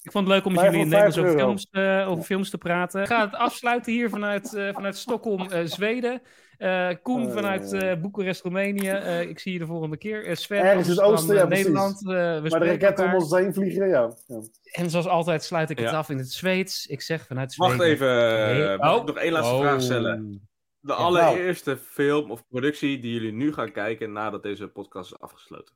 [0.08, 2.58] Ik vond het leuk om met jullie in Nederlands over films, eh, over films te
[2.58, 3.01] praten.
[3.01, 6.22] Ik ga het afsluiten hier vanuit, eh, vanuit Stockholm, eh, Zweden.
[6.58, 7.34] Eh, Koen Eh.
[7.34, 8.89] vanuit eh Boekarest, Roemenië.
[8.89, 10.26] Eh, ik zie je de volgende keer.
[10.26, 11.45] Eh, Sven, Ergens in het oosten, ja.
[11.47, 11.99] Nederland.
[12.08, 13.24] Eh, we Maar de spreken raketten om elkaar.
[13.26, 14.14] ons heen vliegen, ja.
[14.28, 14.41] ja.
[14.72, 15.97] En zoals altijd sluit ik het Ja.
[15.97, 16.86] af in het Zweeds.
[16.86, 17.78] Ik zeg vanuit Zweden.
[17.78, 18.78] Wacht even, Nee.
[18.78, 19.05] mag ik Oh.
[19.05, 19.60] nog één laatste Oh.
[19.62, 20.47] vraag stellen?
[20.80, 20.97] De Ja.
[20.99, 25.76] allereerste film of productie die jullie nu gaan kijken nadat deze podcast is afgesloten.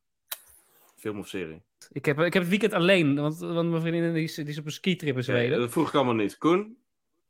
[1.01, 1.61] Film of serie?
[1.91, 4.57] Ik heb, ik heb het weekend alleen, want, want mijn vriendin die is, die is
[4.57, 5.59] op een skitrip in Zweden.
[5.59, 6.37] Dat vroeg ik allemaal niet.
[6.37, 6.77] Koen?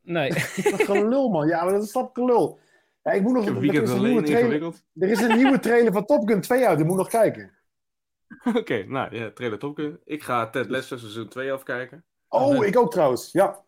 [0.02, 0.30] Nee.
[0.34, 1.48] Dat is gelul, man.
[1.48, 2.60] Ja, maar dat is slap gelul.
[3.04, 4.84] Ja, ik moet nog, Ik heb er, is een alleen nieuwe trailer, ingewikkeld.
[5.00, 6.78] er is een nieuwe trailer van Top Gun 2 uit.
[6.78, 7.52] Die moet nog kijken.
[8.60, 10.00] Oké, nou ja, trailer Top Gun.
[10.06, 12.04] Ik ga Ted Lasso seizoen 2 afkijken.
[12.28, 13.32] Oh, ik ook trouwens.
[13.32, 13.64] Ja.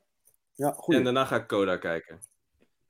[0.53, 0.95] Ja, goed.
[0.95, 2.19] En daarna ga ik Coda kijken.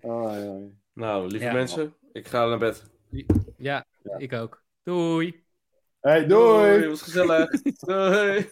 [0.01, 0.57] Oh, ja, ja.
[0.93, 1.53] Nou, lieve Ja.
[1.53, 2.84] mensen, ik ga naar bed.
[3.57, 3.86] Ja,
[4.18, 4.64] ik ook.
[4.84, 5.43] Doei.
[6.04, 6.89] Hey, doei.
[6.89, 7.49] was gezellig.
[7.80, 8.49] doei.